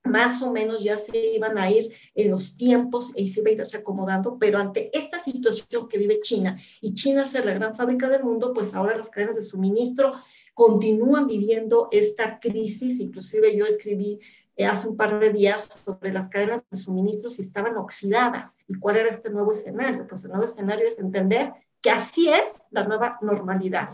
[0.03, 3.53] más o menos ya se iban a ir en los tiempos y se iba a
[3.53, 8.09] ir reacomodando, pero ante esta situación que vive China, y China es la gran fábrica
[8.09, 10.15] del mundo, pues ahora las cadenas de suministro
[10.53, 14.19] continúan viviendo esta crisis, inclusive yo escribí
[14.57, 18.75] eh, hace un par de días sobre las cadenas de suministro si estaban oxidadas y
[18.75, 20.07] cuál era este nuevo escenario.
[20.09, 21.53] Pues el nuevo escenario es entender
[21.87, 23.89] que así es la nueva normalidad.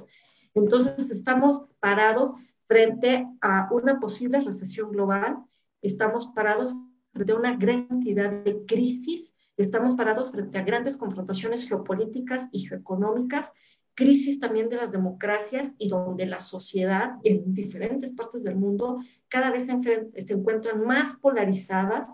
[0.54, 2.32] Entonces estamos parados
[2.66, 5.44] frente a una posible recesión global,
[5.82, 6.72] estamos parados
[7.12, 12.60] frente a una gran cantidad de crisis, estamos parados frente a grandes confrontaciones geopolíticas y
[12.60, 13.52] geoeconómicas,
[13.92, 19.50] crisis también de las democracias y donde la sociedad en diferentes partes del mundo cada
[19.50, 22.06] vez se, se encuentran más polarizadas,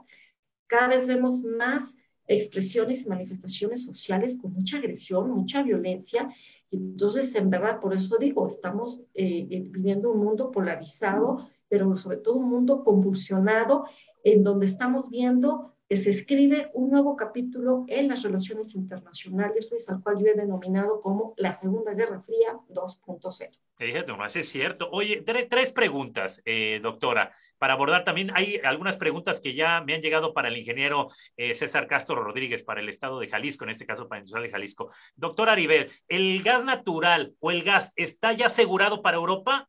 [0.66, 1.97] cada vez vemos más
[2.28, 6.28] expresiones y manifestaciones sociales con mucha agresión, mucha violencia,
[6.70, 12.18] entonces, en verdad, por eso digo, estamos eh, eh, viviendo un mundo polarizado, pero sobre
[12.18, 13.84] todo un mundo convulsionado,
[14.22, 19.88] en donde estamos viendo que se escribe un nuevo capítulo en las relaciones internacionales, Luis,
[19.88, 23.50] al cual yo he denominado como la Segunda Guerra Fría 2.0.
[23.76, 24.90] Fíjate, no, es cierto.
[24.90, 28.30] Oye, tres preguntas, eh, doctora, para abordar también.
[28.34, 32.62] Hay algunas preguntas que ya me han llegado para el ingeniero eh, César Castro Rodríguez,
[32.62, 34.92] para el estado de Jalisco, en este caso para el Industrial de Jalisco.
[35.16, 39.68] Doctor Aribel, ¿el gas natural o el gas está ya asegurado para Europa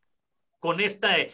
[0.58, 1.32] con este eh,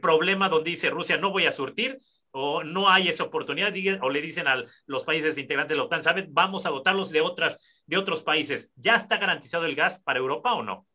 [0.00, 1.98] problema donde dice Rusia no voy a surtir?
[2.38, 6.02] o no hay esa oportunidad, o le dicen a los países integrantes de la OTAN,
[6.02, 6.28] ¿saben?
[6.32, 8.74] Vamos a dotarlos de, otras, de otros países.
[8.76, 10.86] ¿Ya está garantizado el gas para Europa o no?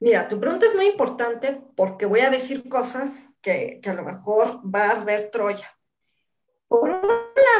[0.00, 4.60] Mira, tu pregunta es muy importante porque voy a decir cosas que, a lo mejor
[4.64, 5.70] va a ver Troya.
[6.66, 7.08] Por un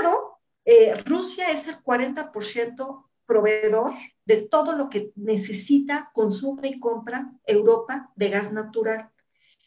[0.02, 3.92] lado, eh, Rusia es el 40% proveedor
[4.24, 9.10] de todo lo que necesita, consume y compra Europa de gas natural.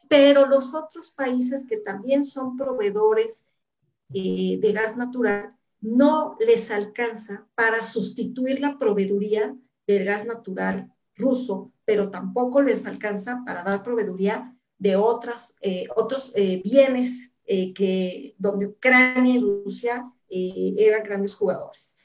[0.10, 3.50] Pero los otros países que también son proveedores
[4.14, 11.72] eh, de gas natural no les alcanza para sustituir la proveeduría del gas natural ruso
[11.88, 18.36] pero tampoco les alcanza para dar proveeduría de otras, eh, otros eh, bienes eh, que,
[18.38, 21.98] donde Ucrania y Rusia eran grandes jugadores.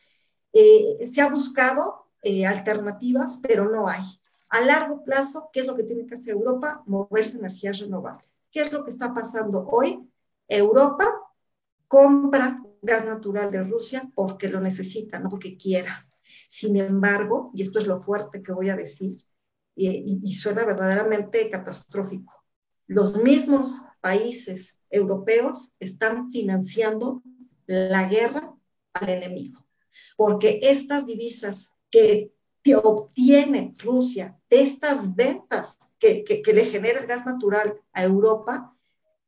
[0.53, 2.07] se ha buscado
[2.47, 4.05] alternativas, pero no hay.
[4.49, 6.85] A largo plazo, ¿qué es lo que tiene que hacer Europa?
[6.87, 8.45] Moverse energías renovables.
[8.53, 10.09] ¿Qué es lo que está pasando hoy?
[10.47, 11.13] Europa
[11.89, 16.07] compra gas natural de Rusia porque lo necesita, no porque quiera.
[16.47, 19.19] Sin embargo, y esto es lo fuerte que voy a decir,
[19.75, 22.42] y, suena verdaderamente catastrófico.
[22.87, 27.23] Los mismos países europeos están financiando
[27.67, 28.55] la guerra
[28.93, 29.65] al enemigo,
[30.17, 32.33] porque estas divisas que
[32.83, 38.75] obtiene Rusia de estas ventas que, le genera el gas natural a Europa,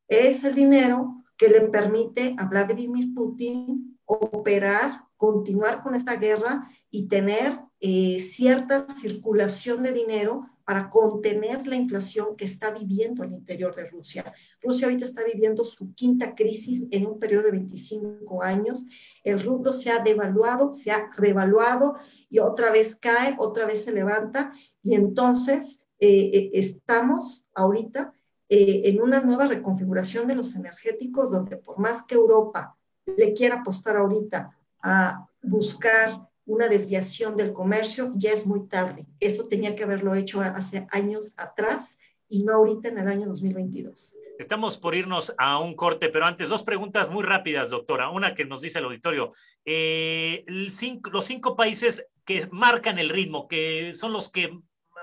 [0.07, 7.07] es el dinero que le permite a Vladimir Putin operar, continuar con esta guerra y
[7.07, 13.75] tener eh, cierta circulación de dinero para contener la inflación que está viviendo el interior
[13.75, 14.33] de Rusia.
[14.61, 18.85] Rusia ahorita está viviendo su quinta crisis en un periodo de 25 años.
[19.23, 21.95] El rublo se ha devaluado, se ha revaluado
[22.29, 24.53] y otra vez cae, otra vez se levanta.
[24.81, 28.13] Y entonces eh, eh, estamos ahorita
[28.47, 33.97] en una nueva reconfiguración de los energéticos donde por más que Europa le quiera apostar
[33.97, 39.05] ahorita a buscar una desviación del comercio, ya es muy tarde.
[39.19, 44.15] Eso tenía que haberlo hecho hace años atrás y no ahorita en el año 2022.
[44.37, 48.09] Estamos por irnos a un corte, pero antes dos preguntas muy rápidas, doctora.
[48.09, 49.31] Una que nos dice el auditorio.
[49.63, 54.59] Eh, los cinco países que marcan el ritmo, que son los que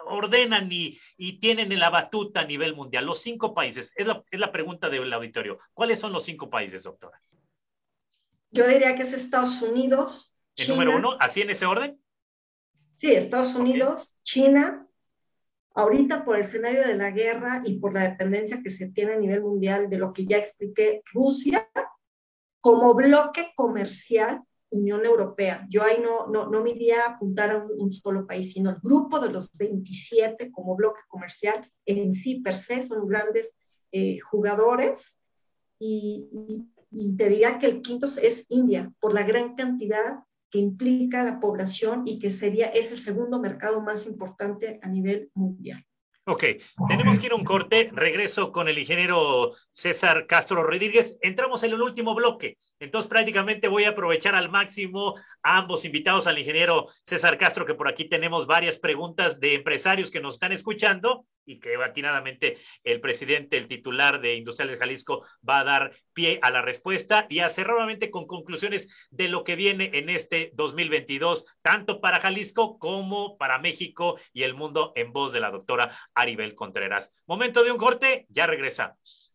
[0.06, 0.98] ordenan y,
[1.40, 3.06] tienen la batuta a nivel mundial.
[3.06, 5.58] Los cinco países, es la, es la pregunta del auditorio.
[5.72, 7.20] ¿Cuáles son los cinco países, doctora?
[8.50, 12.00] Yo diría que es Estados Unidos, el número uno, así en ese orden.
[12.94, 14.86] Sí, Estados Unidos, China,
[15.74, 19.18] ahorita por el escenario de la guerra y por la dependencia que se tiene a
[19.18, 21.68] nivel mundial de lo que ya expliqué, Rusia
[22.60, 25.66] como bloque comercial, Unión Europea.
[25.68, 28.76] Yo ahí no, no, no me iría a apuntar a un, solo país, sino el
[28.80, 33.58] grupo de los 27 como bloque comercial en sí per se son grandes
[33.90, 35.16] eh, jugadores
[35.78, 40.20] y, y, y, te diría que el quinto es India por la gran cantidad
[40.52, 45.30] que implica la población y que sería, es el segundo mercado más importante a nivel
[45.34, 45.82] mundial.
[46.24, 46.44] Ok,
[46.86, 47.90] tenemos que ir a un corte.
[47.92, 51.18] Regreso con el ingeniero César Castro Rodríguez.
[51.20, 52.58] Entramos en el último bloque.
[52.82, 57.74] Entonces, prácticamente voy a aprovechar al máximo a ambos invitados, al ingeniero César Castro, que
[57.74, 63.00] por aquí tenemos varias preguntas de empresarios que nos están escuchando y que atinadamente el
[63.00, 67.38] presidente, el titular de Industriales de Jalisco, va a dar pie a la respuesta y
[67.38, 72.80] a cerrar nuevamente con conclusiones de lo que viene en este 2022, tanto para Jalisco
[72.80, 77.14] como para México y el mundo en voz de la doctora Aribel Contreras.
[77.26, 79.31] Momento de un corte, ya regresamos.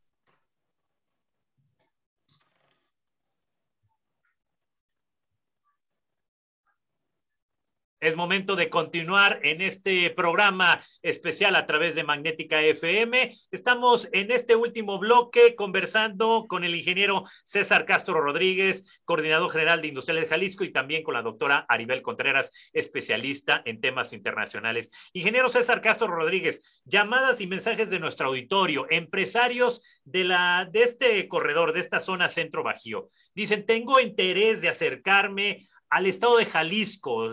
[8.00, 13.36] Es momento de continuar en este programa especial a través de Magnética FM.
[13.50, 19.88] Estamos en este último bloque conversando con el ingeniero César Castro Rodríguez, coordinador general de
[19.88, 24.92] Industriales de Jalisco, y también con la doctora Aribel Contreras, especialista en temas internacionales.
[25.14, 31.28] Ingeniero César Castro Rodríguez, llamadas y mensajes de nuestro auditorio, empresarios de, la, de este
[31.28, 33.10] corredor, de esta zona centro bajío.
[33.34, 37.30] Dicen, tengo interés de acercarme al estado de Jalisco?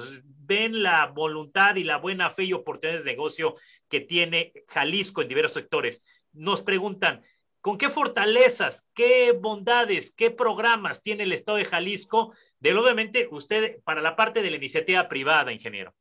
[0.46, 3.54] ¿Ven la voluntad y la buena fe y oportunidades de negocio
[3.88, 6.04] que tiene Jalisco en diversos sectores?
[6.32, 7.22] Nos preguntan,
[7.60, 12.34] ¿con qué fortalezas, qué bondades, qué programas tiene el estado de Jalisco?
[12.60, 15.94] De obviamente usted para la parte de la iniciativa privada, ingeniero.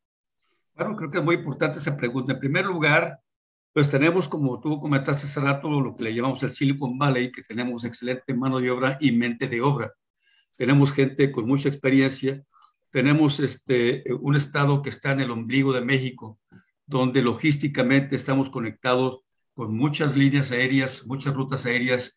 [0.76, 2.34] Bueno, creo que es muy importante esa pregunta.
[2.34, 3.20] En primer lugar,
[3.74, 7.42] pues tenemos, como tú comentaste hace rato, lo que le llamamos el Silicon Valley, que
[7.42, 9.94] tenemos excelente mano de obra y mente de obra.
[10.56, 12.44] Tenemos gente con mucha experiencia.
[12.90, 16.40] Tenemos este, un estado que está en el ombligo de México,
[16.86, 19.22] donde logísticamente estamos conectados
[19.54, 22.16] con muchas líneas aéreas, muchas rutas aéreas,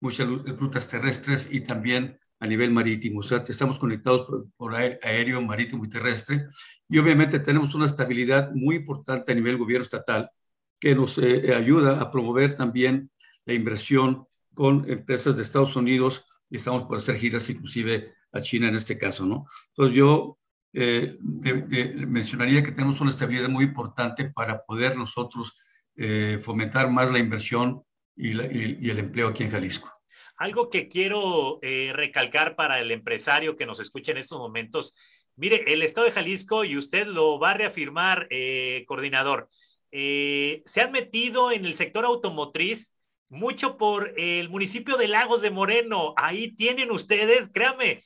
[0.00, 3.20] muchas rutas terrestres y también a nivel marítimo.
[3.20, 6.46] O sea, estamos conectados por, aéreo, marítimo y terrestre.
[6.88, 10.30] Y obviamente tenemos una estabilidad muy importante a nivel gobierno estatal
[10.78, 13.10] que nos eh, ayuda a promover también
[13.46, 18.68] la inversión con empresas de Estados Unidos y estamos por hacer giras inclusive a China
[18.68, 19.46] en este caso, ¿no?
[19.70, 20.38] Entonces yo
[20.72, 25.56] eh, mencionaría que tenemos una estabilidad muy importante para poder nosotros
[25.96, 27.82] eh, fomentar más la inversión
[28.16, 29.90] y, y el empleo aquí en Jalisco.
[30.36, 34.96] Algo que quiero eh, recalcar para el empresario que nos escucha en estos momentos,
[35.36, 39.48] mire, el Estado de Jalisco, y usted lo va a reafirmar, eh, coordinador,
[39.92, 42.93] eh, se han metido en el sector automotriz
[43.34, 46.14] mucho por el municipio de Lagos de Moreno.
[46.16, 48.02] Ahí tienen ustedes, créame,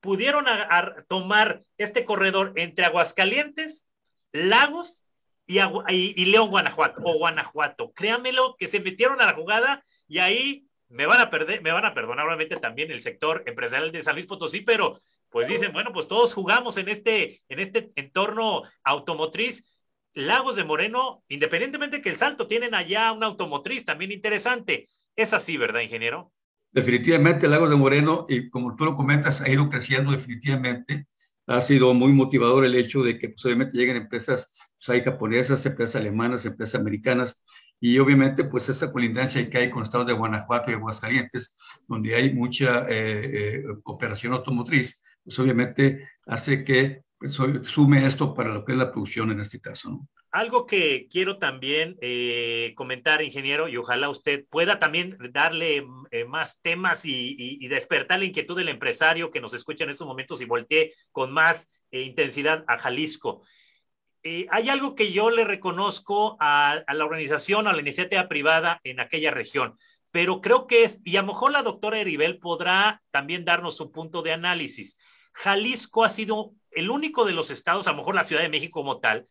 [0.00, 0.44] pudieron
[1.08, 3.88] tomar este corredor entre Aguascalientes,
[4.32, 5.04] Lagos
[5.46, 7.92] y, León, Guanajuato, o Guanajuato.
[7.92, 11.84] Créamelo que se metieron a la jugada y ahí me van a perder, me van
[11.84, 15.92] a perdonar obviamente también el sector empresarial de San Luis Potosí, pero pues dicen, bueno,
[15.92, 19.64] pues todos jugamos en este, en este entorno automotriz.
[20.16, 24.88] Lagos de Moreno, independientemente que el Salto tienen allá una automotriz también interesante.
[25.14, 26.32] Es así, ¿verdad, ingeniero?
[26.72, 31.06] Definitivamente, Lagos de Moreno, y como tú lo comentas, ha ido creciendo definitivamente.
[31.46, 35.66] Ha sido muy motivador el hecho de que pues, obviamente lleguen empresas pues, hay japonesas,
[35.66, 37.44] empresas alemanas, empresas americanas,
[37.78, 41.54] y obviamente pues esa colindancia que hay con el estado de Guanajuato y Aguascalientes,
[41.86, 47.04] donde hay mucha eh, eh, operación automotriz, pues obviamente hace que
[47.62, 49.90] sume esto para lo que es la producción en este caso.
[49.90, 50.08] ¿no?
[50.30, 55.86] Algo que quiero también eh, comentar, ingeniero, y ojalá usted pueda también darle
[56.28, 60.40] más temas y, y, despertar la inquietud del empresario que nos escucha en estos momentos
[60.40, 63.42] y voltee con más intensidad a Jalisco.
[64.28, 68.98] Eh, hay algo que yo le reconozco a, la organización, a la iniciativa privada en
[68.98, 69.76] aquella región,
[70.10, 73.92] pero creo que es, y a lo mejor la doctora Eribel podrá también darnos su
[73.92, 74.98] punto de análisis.
[75.32, 78.80] Jalisco ha sido el único de los estados, a lo mejor la Ciudad de México
[78.80, 79.26] como tal,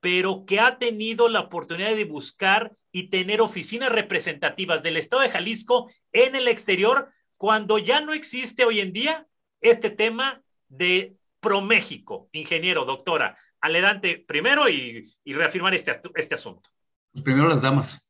[0.00, 5.28] pero que ha tenido la oportunidad de buscar y tener oficinas representativas del estado de
[5.28, 9.26] Jalisco en el exterior, cuando ya no existe hoy en día
[9.60, 16.68] este tema de ProMéxico, ingeniero, doctora adelante primero y, reafirmar este, este asunto.
[17.12, 18.06] Pues primero las damas.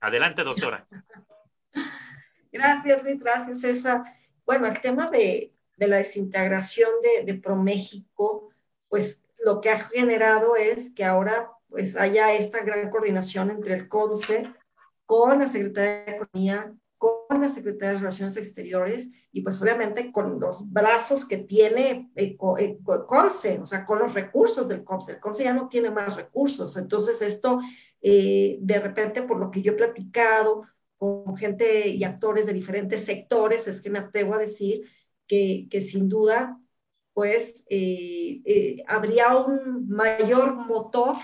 [0.00, 0.86] Adelante, doctora.
[2.52, 4.02] Gracias, Luis, gracias, César.
[4.46, 8.50] Bueno, el tema de, la desintegración de, de ProMéxico,
[8.88, 13.88] pues lo que ha generado es que ahora pues haya esta gran coordinación entre el
[13.88, 14.52] CONCE
[15.04, 20.40] con la Secretaría de Economía, con la Secretaría de Relaciones Exteriores y pues obviamente con
[20.40, 25.12] los brazos que tiene el, eh, CONCE, o sea, con los recursos del CONCE.
[25.12, 27.60] El CONCE ya no tiene más recursos, entonces esto
[28.00, 30.62] eh, de repente por lo que yo he platicado
[30.96, 34.82] con gente y actores de diferentes sectores, es que me atrevo a decir
[35.26, 36.60] que, sin duda
[37.12, 41.16] pues eh, habría un mayor motor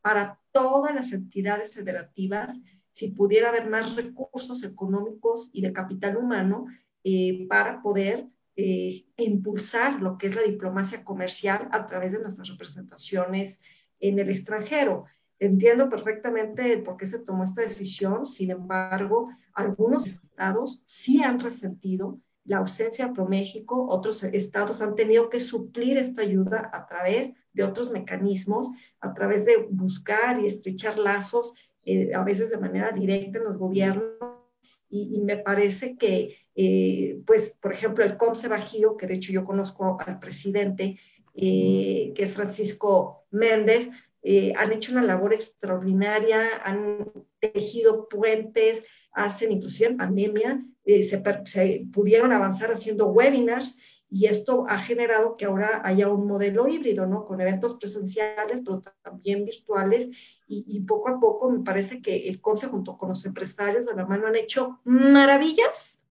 [0.00, 2.60] para todas las entidades federativas
[2.96, 6.64] si pudiera haber más recursos económicos y de capital humano
[7.04, 8.26] eh, para poder
[8.56, 13.60] eh, impulsar lo que es la diplomacia comercial a través de nuestras representaciones
[14.00, 15.04] en el extranjero.
[15.38, 22.18] Entiendo perfectamente por qué se tomó esta decisión, sin embargo, algunos estados sí han resentido
[22.46, 27.64] la ausencia de ProMéxico, otros estados han tenido que suplir esta ayuda a través de
[27.64, 28.70] otros mecanismos,
[29.00, 33.58] a través de buscar y estrechar lazos eh, a veces de manera directa en los
[33.58, 34.04] gobiernos,
[34.88, 39.44] y, me parece que, eh, pues, por ejemplo, el COMSE Bajío, que de hecho yo
[39.44, 40.98] conozco al presidente,
[41.34, 43.90] eh, que es Francisco Méndez,
[44.56, 48.84] han hecho una labor extraordinaria, han tejido puentes,
[49.16, 55.46] hacen inclusive en pandemia, se, se, pudieron avanzar haciendo webinars y esto ha generado que
[55.46, 57.26] ahora haya un modelo híbrido, ¿no?
[57.26, 60.10] Con eventos presenciales, pero también virtuales,
[60.48, 64.06] y, poco a poco me parece que el CONCE junto con los empresarios de la
[64.06, 66.06] mano han hecho maravillas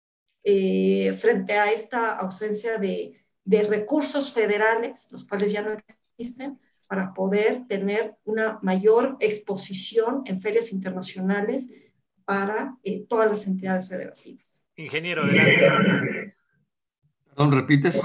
[0.42, 5.76] eh, frente a esta ausencia de, de recursos federales, los cuales ya no
[6.16, 11.70] existen, para poder tener una mayor exposición en ferias internacionales
[12.24, 14.64] para eh, todas las entidades federativas.
[14.76, 16.34] Ingeniero, adelante.
[17.28, 18.00] Perdón, ¿repites?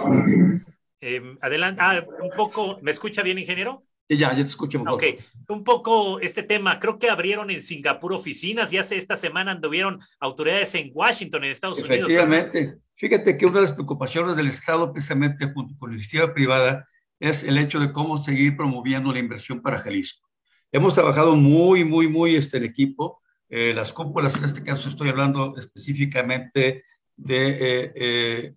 [1.02, 1.82] Eh, adelante.
[1.84, 3.84] Ah, un poco, ¿me escucha bien, ingeniero?
[4.10, 5.04] Ya, ya te escucho mejor.
[5.04, 5.04] Ok,
[5.50, 10.00] un poco este tema, creo que abrieron en Singapur oficinas y hace esta semana anduvieron
[10.20, 12.10] autoridades en Washington, en Estados Unidos.
[12.10, 12.78] Efectivamente.
[12.96, 16.88] Fíjate que una de las preocupaciones del Estado, precisamente junto con la iniciativa privada,
[17.20, 20.28] es el hecho de cómo seguir promoviendo la inversión para Jalisco.
[20.72, 23.22] Hemos trabajado muy, muy, muy este, en equipo.
[23.50, 26.84] Eh, las cúpulas, en este caso estoy hablando específicamente
[27.16, 28.56] de eh, eh,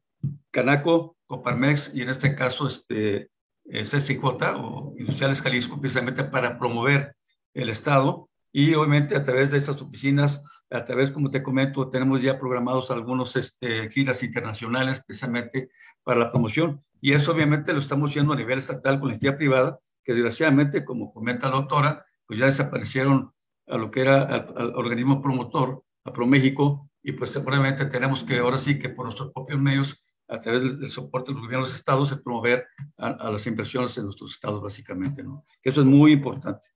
[0.50, 3.30] Canaco, Coparmex y en este caso este,
[3.64, 4.24] eh, CCJ
[4.56, 7.16] o Industriales Jalisco, precisamente para promover
[7.54, 8.28] el Estado.
[8.52, 12.90] Y obviamente a través de estas oficinas, a través, como te comento, tenemos ya programados
[12.90, 15.70] algunos este, giras internacionales precisamente
[16.02, 16.80] para la promoción.
[17.00, 20.84] Y eso obviamente lo estamos haciendo a nivel estatal con la entidad privada, que desgraciadamente,
[20.84, 23.32] como comenta la doctora, pues ya desaparecieron
[23.70, 28.58] a lo que era al, organismo promotor, a ProMéxico, y pues seguramente tenemos que ahora
[28.58, 32.12] sí que por nuestros propios medios a través del, soporte de los gobiernos de estados,
[32.12, 32.66] el promover
[32.98, 35.44] a, las inversiones en nuestros estados, básicamente, ¿no?
[35.62, 36.68] Eso es muy importante.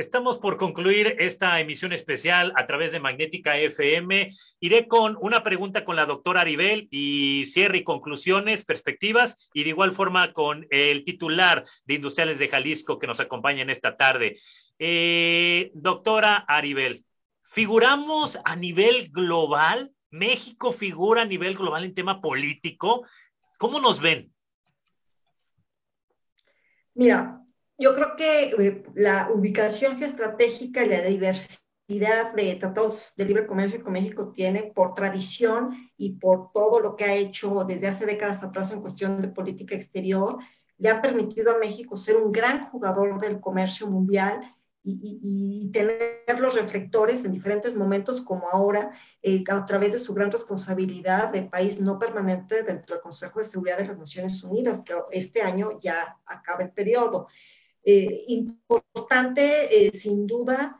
[0.00, 4.34] Estamos por concluir esta emisión especial a través de Magnética FM.
[4.58, 9.68] Iré con una pregunta con la doctora Aribel y cierre y conclusiones, perspectivas, y de
[9.68, 14.38] igual forma con el titular de Industriales de Jalisco que nos acompaña en esta tarde.
[14.78, 17.04] Eh, doctora Aribel,
[17.42, 23.06] ¿figuramos a nivel global México figura a nivel global en tema político.
[23.58, 24.32] ¿Cómo nos ven?
[26.94, 27.39] Mira,
[27.80, 33.82] yo creo que eh, la ubicación geoestratégica y la diversidad de tratados de libre comercio
[33.82, 38.44] que México tiene por tradición y por todo lo que ha hecho desde hace décadas
[38.44, 40.38] atrás en cuestión de política exterior,
[40.76, 44.40] le ha permitido a México ser un gran jugador del comercio mundial
[44.82, 50.30] y, tener los reflectores en diferentes momentos como ahora eh, a través de su gran
[50.30, 54.94] responsabilidad de país no permanente dentro del Consejo de Seguridad de las Naciones Unidas, que
[55.10, 57.28] este año ya acaba el periodo.
[57.84, 60.76] Eh, importante, eh, sin duda,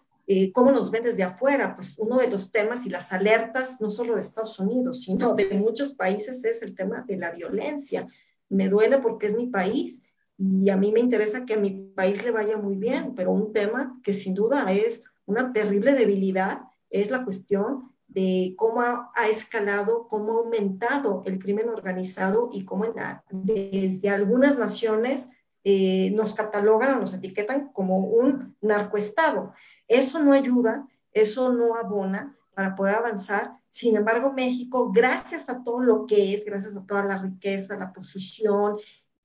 [0.55, 1.75] cómo nos ven desde afuera.
[1.75, 5.49] Pues uno de los temas y las alertas, no solo de Estados Unidos, sino de
[5.59, 8.07] muchos países, es el tema de la violencia.
[8.49, 10.05] Me duele porque es mi país
[10.39, 13.53] y a mí me interesa que a mi país le vaya muy bien, pero un
[13.53, 20.09] tema que sin duda es una terrible debilidad es la cuestión de cómo ha, escalado,
[20.09, 22.87] cómo ha aumentado el crimen organizado y cómo
[23.31, 25.29] desde algunas naciones
[25.65, 29.53] eh, nos catalogan o nos etiquetan como un narcoestado.
[29.89, 33.53] Eso no ayuda, eso no abona para poder avanzar.
[33.69, 37.93] Sin embargo, México, gracias a todo lo que es, gracias a toda la riqueza, la
[37.93, 38.77] posición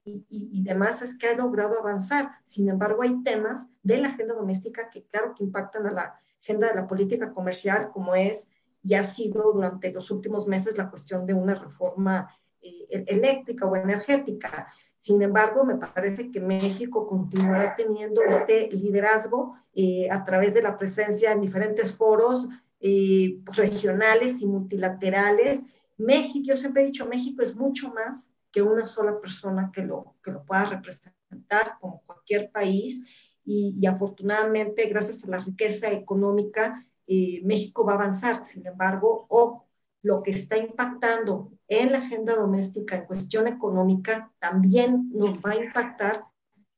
[0.05, 2.29] y, demás es que ha logrado avanzar.
[2.43, 6.67] Sin embargo, hay temas de la agenda doméstica que claro que impactan a la agenda
[6.67, 8.47] de la política comercial, como es
[8.83, 12.29] y ha sido durante los últimos meses la cuestión de una reforma
[12.61, 14.71] eh, e-, eléctrica o energética.
[15.05, 20.79] Sin embargo, me parece que México continuará teniendo este liderazgo eh, a través de la
[20.79, 22.47] presencia en diferentes foros
[22.79, 25.61] eh, regionales y multilaterales.
[25.95, 30.15] México, yo siempre he dicho, México es mucho más que una sola persona que lo,
[30.23, 33.05] que lo pueda representar, como cualquier país.
[33.45, 38.43] Y, afortunadamente, gracias a la riqueza económica, eh, México va a avanzar.
[38.43, 39.64] Sin embargo, ojo,
[40.05, 45.55] lo que está impactando en la agenda doméstica en cuestión económica también nos va a
[45.55, 46.25] impactar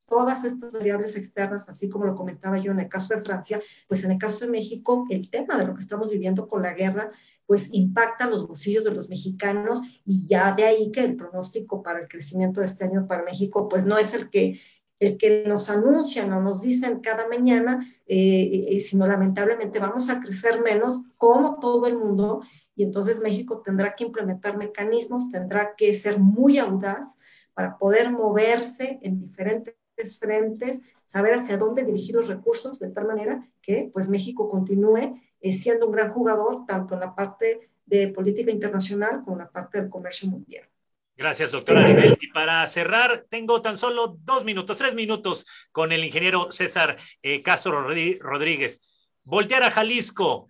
[0.06, 4.02] todas estas variables externas, así como lo comentaba yo en el caso de Francia, pues
[4.02, 7.12] en el caso de México, el tema de lo que estamos viviendo con la guerra
[7.44, 12.00] pues impacta los bolsillos de los mexicanos y ya de ahí que el pronóstico para
[12.00, 14.58] el crecimiento de este año para México pues no es el que,
[15.00, 20.20] el que nos anuncian o nos dicen cada mañana, eh, eh, sino lamentablemente vamos a
[20.20, 22.40] crecer menos como todo el mundo
[22.78, 27.18] y entonces México tendrá que implementar mecanismos, tendrá que ser muy audaz
[27.52, 29.74] para poder moverse en diferentes
[30.20, 35.52] frentes, saber hacia dónde dirigir los recursos de tal manera que pues México continúe eh,
[35.52, 39.80] siendo un gran jugador tanto en la parte de política internacional como en la parte
[39.80, 40.64] del comercio mundial.
[41.16, 46.52] Gracias, doctora Y para cerrar, tengo tan solo dos minutos, tres minutos con el ingeniero
[46.52, 48.82] César eh, Castro Rodríguez.
[49.24, 50.46] Voltear a Jalisco,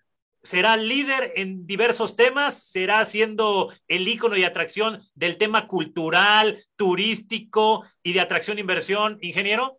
[0.49, 2.63] ¿será líder en diversos temas?
[2.71, 9.19] ¿Será siendo el ícono y atracción del tema cultural, turístico y de atracción e inversión,
[9.21, 9.79] ingeniero?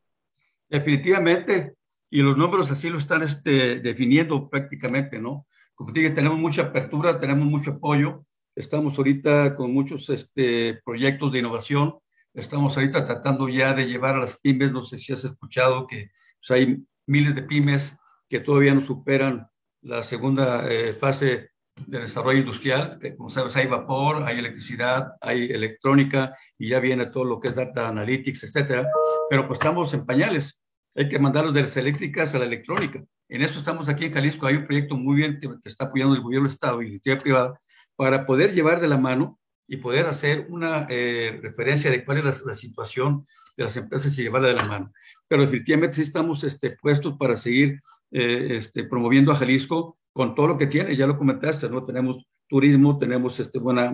[0.70, 1.74] Definitivamente
[2.12, 5.48] y los números así lo están este, definiendo prácticamente, ¿no?
[5.76, 11.32] Como te dije, tenemos mucha apertura, tenemos mucho apoyo, estamos ahorita con muchos este, proyectos
[11.32, 12.00] de innovación
[12.34, 16.10] Estamos ahorita tratando ya de llevar a las pymes, no sé si has escuchado que
[16.40, 17.98] pues, hay miles de pymes
[18.30, 19.50] que todavía no superan
[19.82, 21.50] la segunda eh, fase
[21.88, 27.08] de desarrollo industrial, que como sabes hay vapor, hay electricidad, hay electrónica y ya viene
[27.08, 28.88] todo lo que es data analytics, etcétera,
[29.30, 30.62] pero pues estamos en pañales,
[30.96, 33.04] hay que mandarlos de las eléctricas a la electrónica.
[33.30, 36.22] En eso estamos aquí en Jalisco, hay un proyecto muy bien que, está apoyando el
[36.22, 37.60] gobierno del Estado y la iniciativa privada
[37.96, 42.44] para poder llevar de la mano y poder hacer una eh, referencia de cuál es
[42.44, 44.92] la, situación de las empresas y llevarla de la mano.
[45.28, 47.80] Pero definitivamente sí estamos este, puestos para seguir
[48.12, 51.86] eh, este, promoviendo a Jalisco con todo lo que tiene, ya lo comentaste, ¿no?
[51.86, 53.94] Tenemos turismo, tenemos este, buena,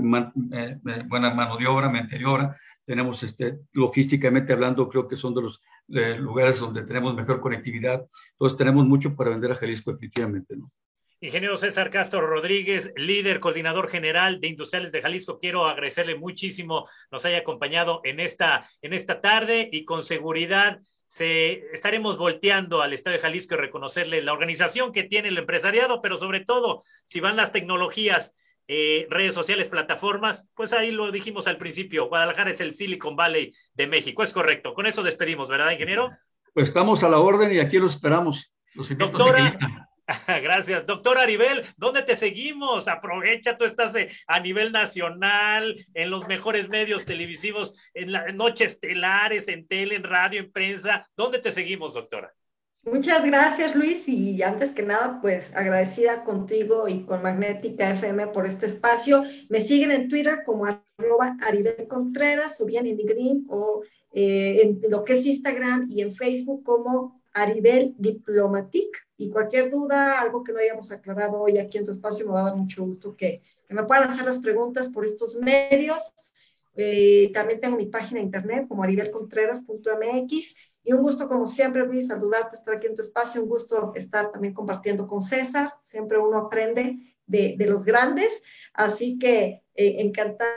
[0.54, 2.56] eh, buena mano de obra, mente de obra,
[2.86, 5.62] tenemos este, logísticamente hablando, creo que son de los
[6.20, 10.72] lugares donde tenemos mejor conectividad, entonces tenemos mucho para vender a Jalisco, efectivamente, ¿no?
[11.22, 17.26] Ingeniero César Castro Rodríguez, líder, coordinador general de Industriales de Jalisco, quiero agradecerle muchísimo nos
[17.26, 23.16] haya acompañado en esta, en esta tarde y con seguridad se, estaremos volteando al Estado
[23.16, 27.36] de Jalisco y reconocerle la organización que tiene el empresariado, pero sobre todo, si van
[27.36, 28.38] las tecnologías,
[28.68, 33.54] eh, redes sociales, plataformas, pues ahí lo dijimos al principio, Guadalajara es el Silicon Valley
[33.74, 34.74] de México, es correcto.
[34.74, 36.12] Con eso despedimos, ¿verdad, ingeniero?
[36.54, 38.54] Pues estamos a la orden y aquí los esperamos.
[38.74, 39.58] Los Doctora,
[40.28, 40.86] Gracias.
[40.86, 42.88] Doctor Aribel, ¿dónde te seguimos?
[42.88, 43.94] Aprovecha, tú estás
[44.28, 50.04] a nivel nacional, en los mejores medios televisivos, en las noches estelares, en tele, en
[50.04, 51.08] radio, en prensa.
[51.16, 52.34] ¿Dónde te seguimos, doctora?
[52.84, 54.08] Muchas gracias, Luis.
[54.08, 59.24] Y antes que nada, pues agradecida contigo y con Magnética FM por este espacio.
[59.50, 61.36] Me siguen en Twitter como arroba
[61.88, 63.82] Contreras o bien en LinkedIn o
[64.14, 69.08] eh, en lo que es Instagram y en Facebook como Aribel Diplomatic.
[69.18, 72.42] Y cualquier duda, algo que no hayamos aclarado hoy aquí en tu espacio, me va
[72.42, 76.14] a dar mucho gusto que, que me puedan hacer las preguntas por estos medios.
[76.76, 82.08] Eh, también tengo mi página de internet como aribelcontreras.mx y un gusto como siempre, Luis,
[82.08, 86.38] saludarte, estar aquí en tu espacio, un gusto estar también compartiendo con César, siempre uno
[86.38, 90.52] aprende de, de los grandes, así que eh, encantada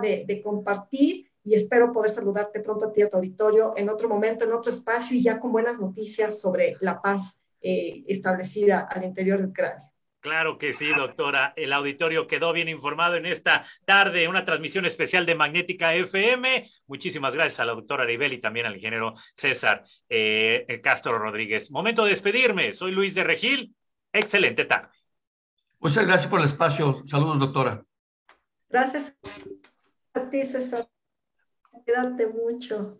[0.00, 4.08] de, de compartir y espero poder saludarte pronto a ti, a tu auditorio, en otro
[4.08, 9.04] momento, en otro espacio y ya con buenas noticias sobre la paz eh, establecida al
[9.04, 9.90] interior del cráneo.
[10.20, 11.54] Claro que sí, doctora.
[11.56, 16.68] El auditorio quedó bien informado en esta tarde, una transmisión especial de Magnética FM.
[16.86, 21.70] Muchísimas gracias a la doctora Aribel y también al ingeniero César eh, Castro Rodríguez.
[21.70, 22.74] Momento de despedirme.
[22.74, 23.74] Soy Luis de Regil.
[24.12, 24.88] Excelente tarde.
[25.78, 27.02] Muchas gracias por el espacio.
[27.06, 27.82] Saludos, doctora.
[28.68, 29.16] Gracias
[30.12, 30.86] a ti, César.
[31.72, 32.96] Cuídate mucho.